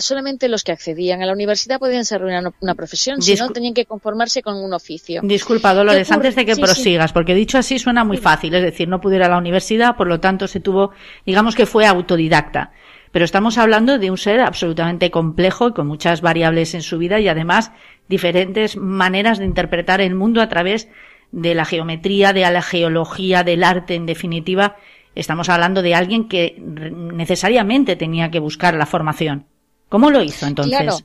[0.00, 3.86] solamente los que accedían a la universidad podían desarrollar una, profesión, si no tenían que
[3.86, 5.22] conformarse con un oficio.
[5.24, 9.00] Disculpa, Dolores, antes de que prosigas, porque dicho así suena muy fácil, es decir, no
[9.00, 10.90] pudo ir a la universidad, por lo tanto se tuvo,
[11.24, 12.72] digamos que fue autodidacta.
[13.12, 17.18] Pero estamos hablando de un ser absolutamente complejo y con muchas variables en su vida
[17.20, 17.72] y además
[18.08, 20.88] diferentes maneras de interpretar el mundo a través
[21.32, 24.76] de la geometría, de la geología, del arte, en definitiva,
[25.14, 29.46] Estamos hablando de alguien que necesariamente tenía que buscar la formación.
[29.88, 30.78] ¿Cómo lo hizo entonces?
[30.78, 30.98] Claro.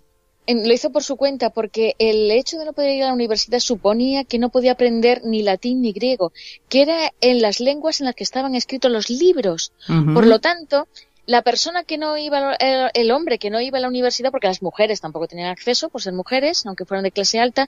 [0.47, 3.59] Lo hizo por su cuenta porque el hecho de no poder ir a la universidad
[3.59, 6.33] suponía que no podía aprender ni latín ni griego,
[6.69, 9.71] que era en las lenguas en las que estaban escritos los libros.
[9.87, 10.87] Por lo tanto,
[11.25, 14.61] la persona que no iba, el, hombre que no iba a la universidad, porque las
[14.61, 17.67] mujeres tampoco tenían acceso por ser mujeres, aunque fueran de clase alta,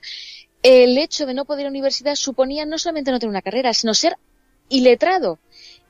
[0.62, 3.42] el hecho de no poder ir a la universidad suponía no solamente no tener una
[3.42, 4.16] carrera, sino ser
[4.68, 5.38] iletrado.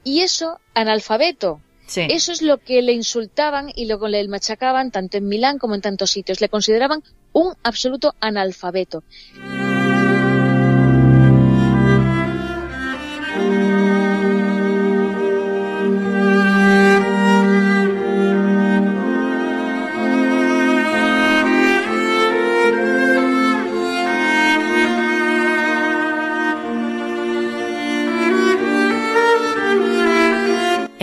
[0.04, 1.60] Y eso, analfabeto.
[1.96, 5.74] Eso es lo que le insultaban y lo que le machacaban tanto en Milán como
[5.74, 6.40] en tantos sitios.
[6.42, 7.02] Le consideraban
[7.32, 9.02] un absoluto analfabeto.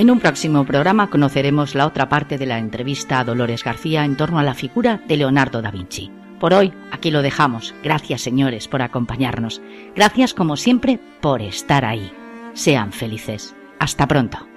[0.05, 4.15] En un próximo programa conoceremos la otra parte de la entrevista a Dolores García en
[4.15, 6.11] torno a la figura de Leonardo da Vinci.
[6.39, 7.73] Por hoy aquí lo dejamos.
[7.83, 9.63] Gracias señores por acompañarnos.
[9.95, 12.11] Gracias como siempre por estar ahí.
[12.53, 13.55] Sean felices.
[13.79, 14.47] Hasta pronto.